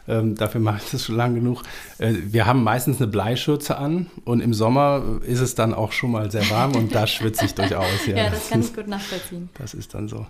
Ähm, 0.06 0.36
dafür 0.36 0.60
mache 0.60 0.82
ich 0.84 0.92
das 0.92 1.06
schon 1.06 1.16
lange 1.16 1.36
genug. 1.36 1.64
Äh, 1.98 2.14
wir 2.26 2.46
haben 2.46 2.64
meistens 2.64 2.98
eine 2.98 3.08
Bleischürze 3.08 3.78
an 3.78 4.08
und 4.26 4.42
im 4.42 4.54
Sommer 4.54 5.22
ist 5.26 5.40
es 5.40 5.56
dann 5.56 5.74
auch 5.74 5.94
schon 5.94 6.12
mal 6.12 6.30
sehr 6.30 6.50
warm 6.50 6.76
und 6.76 6.94
da 6.94 7.08
schwitze 7.08 7.46
ich 7.46 7.56
durchaus. 7.56 8.06
Ja, 8.06 8.18
ja 8.18 8.30
das 8.30 8.50
kann 8.50 8.60
ich 8.60 8.76
gut 8.76 8.88
nachvollziehen. 8.88 9.50
Das 9.58 9.74
ist 9.74 9.94
dann 9.94 10.10
so. 10.10 10.26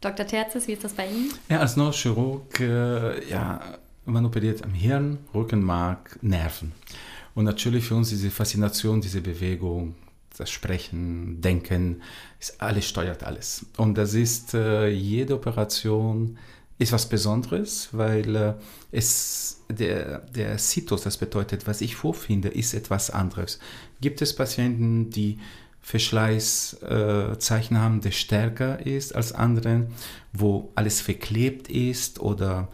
Dr. 0.00 0.26
Terzis, 0.26 0.66
wie 0.66 0.72
ist 0.72 0.82
das 0.82 0.94
bei 0.94 1.06
Ihnen? 1.06 1.30
Ja, 1.48 1.60
als 1.60 1.76
Neurochirurg, 1.76 2.58
äh, 2.58 3.28
ja, 3.28 3.60
man 4.06 4.24
operiert 4.24 4.64
am 4.64 4.72
Hirn, 4.72 5.18
Rückenmark, 5.34 6.18
Nerven. 6.22 6.72
Und 7.34 7.44
natürlich 7.44 7.84
für 7.84 7.94
uns 7.94 8.08
diese 8.08 8.30
Faszination, 8.30 9.00
diese 9.00 9.20
Bewegung, 9.20 9.94
das 10.38 10.50
Sprechen, 10.50 11.40
Denken, 11.40 12.02
ist 12.40 12.60
alles 12.60 12.86
steuert 12.86 13.22
alles. 13.22 13.66
Und 13.76 13.96
das 13.98 14.14
ist 14.14 14.54
äh, 14.54 14.88
jede 14.88 15.34
Operation 15.34 16.38
ist 16.78 16.92
was 16.92 17.08
Besonderes, 17.08 17.88
weil 17.92 18.34
äh, 18.34 18.54
es 18.90 19.62
der, 19.70 20.18
der 20.20 20.58
Situs, 20.58 21.02
das 21.02 21.16
bedeutet, 21.16 21.66
was 21.66 21.80
ich 21.80 21.96
vorfinde, 21.96 22.48
ist 22.48 22.74
etwas 22.74 23.10
anderes. 23.10 23.58
Gibt 24.00 24.20
es 24.20 24.34
Patienten, 24.34 25.10
die 25.10 25.38
Verschleißzeichen 25.80 27.76
äh, 27.76 27.80
haben, 27.80 28.00
der 28.00 28.10
stärker 28.12 28.84
ist 28.84 29.14
als 29.14 29.32
andere, 29.32 29.88
wo 30.32 30.70
alles 30.74 31.00
verklebt 31.00 31.68
ist 31.68 32.20
oder 32.20 32.68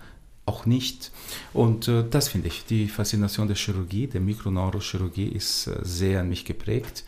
auch 0.44 0.66
nicht. 0.66 1.10
Und 1.52 1.88
äh, 1.88 2.04
das 2.08 2.28
finde 2.28 2.48
ich, 2.48 2.64
die 2.64 2.88
Faszination 2.88 3.46
der 3.46 3.56
Chirurgie, 3.56 4.06
der 4.06 4.20
Mikroneurochirurgie 4.20 5.28
ist 5.28 5.66
äh, 5.66 5.78
sehr 5.82 6.20
an 6.20 6.28
mich 6.28 6.44
geprägt. 6.44 7.04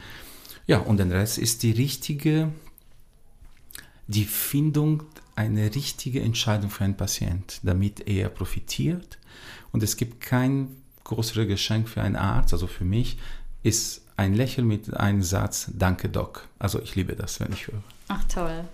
Ja, 0.70 0.78
und 0.78 0.98
der 0.98 1.10
Rest 1.10 1.36
ist 1.36 1.64
die 1.64 1.72
richtige, 1.72 2.52
die 4.06 4.24
Findung 4.24 5.02
eine 5.34 5.74
richtige 5.74 6.20
Entscheidung 6.20 6.70
für 6.70 6.84
einen 6.84 6.96
Patient, 6.96 7.58
damit 7.64 8.06
er 8.06 8.28
profitiert. 8.28 9.18
Und 9.72 9.82
es 9.82 9.96
gibt 9.96 10.20
kein 10.20 10.76
größeres 11.02 11.48
Geschenk 11.48 11.88
für 11.88 12.02
einen 12.02 12.14
Arzt, 12.14 12.52
also 12.52 12.68
für 12.68 12.84
mich, 12.84 13.18
ist 13.64 14.02
ein 14.16 14.34
Lächeln 14.34 14.68
mit 14.68 14.94
einem 14.94 15.24
Satz, 15.24 15.72
danke 15.76 16.08
Doc. 16.08 16.46
Also 16.60 16.80
ich 16.80 16.94
liebe 16.94 17.16
das, 17.16 17.40
wenn 17.40 17.52
ich 17.52 17.66
höre. 17.66 17.82
Ach 18.06 18.22
toll. 18.32 18.64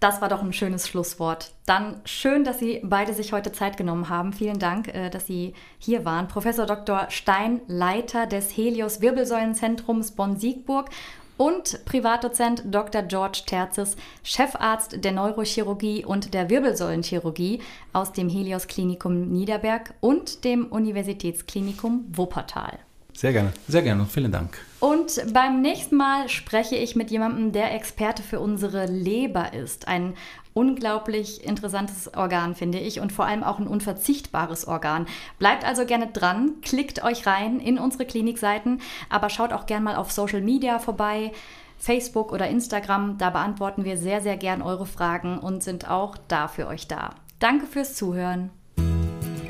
Das 0.00 0.20
war 0.20 0.28
doch 0.28 0.42
ein 0.42 0.52
schönes 0.52 0.86
Schlusswort. 0.86 1.50
Dann 1.66 2.00
schön, 2.04 2.44
dass 2.44 2.60
Sie 2.60 2.80
beide 2.84 3.14
sich 3.14 3.32
heute 3.32 3.50
Zeit 3.50 3.76
genommen 3.76 4.08
haben. 4.08 4.32
Vielen 4.32 4.60
Dank, 4.60 4.88
äh, 4.94 5.10
dass 5.10 5.26
Sie 5.26 5.54
hier 5.78 6.04
waren. 6.04 6.28
Professor 6.28 6.66
Dr. 6.66 7.06
Stein, 7.10 7.60
Leiter 7.66 8.26
des 8.26 8.56
Helios 8.56 9.00
Wirbelsäulenzentrums 9.00 10.12
Bonn-Siegburg 10.12 10.90
und 11.36 11.84
Privatdozent 11.84 12.62
Dr. 12.66 13.02
George 13.02 13.42
Terzis, 13.46 13.96
Chefarzt 14.22 15.02
der 15.04 15.12
Neurochirurgie 15.12 16.04
und 16.04 16.32
der 16.32 16.48
Wirbelsäulenchirurgie 16.48 17.60
aus 17.92 18.12
dem 18.12 18.28
Helios 18.28 18.66
Klinikum 18.68 19.28
Niederberg 19.32 19.94
und 20.00 20.44
dem 20.44 20.66
Universitätsklinikum 20.66 22.04
Wuppertal. 22.08 22.78
Sehr 23.18 23.32
gerne. 23.32 23.52
Sehr 23.66 23.82
gerne 23.82 24.02
und 24.02 24.12
vielen 24.12 24.30
Dank. 24.30 24.58
Und 24.78 25.20
beim 25.32 25.60
nächsten 25.60 25.96
Mal 25.96 26.28
spreche 26.28 26.76
ich 26.76 26.94
mit 26.94 27.10
jemandem, 27.10 27.50
der 27.50 27.74
Experte 27.74 28.22
für 28.22 28.38
unsere 28.38 28.86
Leber 28.86 29.54
ist. 29.54 29.88
Ein 29.88 30.14
unglaublich 30.54 31.44
interessantes 31.44 32.14
Organ, 32.14 32.54
finde 32.54 32.78
ich, 32.78 33.00
und 33.00 33.10
vor 33.10 33.24
allem 33.24 33.42
auch 33.42 33.58
ein 33.58 33.66
unverzichtbares 33.66 34.68
Organ. 34.68 35.08
Bleibt 35.40 35.64
also 35.64 35.84
gerne 35.84 36.06
dran, 36.06 36.60
klickt 36.62 37.02
euch 37.02 37.26
rein 37.26 37.58
in 37.58 37.80
unsere 37.80 38.06
Klinikseiten, 38.06 38.80
aber 39.10 39.30
schaut 39.30 39.52
auch 39.52 39.66
gerne 39.66 39.82
mal 39.82 39.96
auf 39.96 40.12
Social 40.12 40.40
Media 40.40 40.78
vorbei. 40.78 41.32
Facebook 41.76 42.30
oder 42.30 42.46
Instagram, 42.46 43.18
da 43.18 43.30
beantworten 43.30 43.84
wir 43.84 43.96
sehr, 43.96 44.20
sehr 44.20 44.36
gern 44.36 44.62
eure 44.62 44.86
Fragen 44.86 45.38
und 45.38 45.64
sind 45.64 45.90
auch 45.90 46.16
da 46.28 46.46
für 46.46 46.68
euch 46.68 46.86
da. 46.86 47.16
Danke 47.40 47.66
fürs 47.66 47.96
Zuhören. 47.96 48.52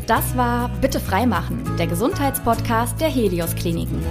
Das 0.09 0.35
war 0.38 0.71
Bitte 0.81 1.01
freimachen, 1.01 1.77
der 1.77 1.87
Gesundheitspodcast 1.87 2.99
der 2.99 3.11
Helios 3.11 3.55
Kliniken. 3.55 4.03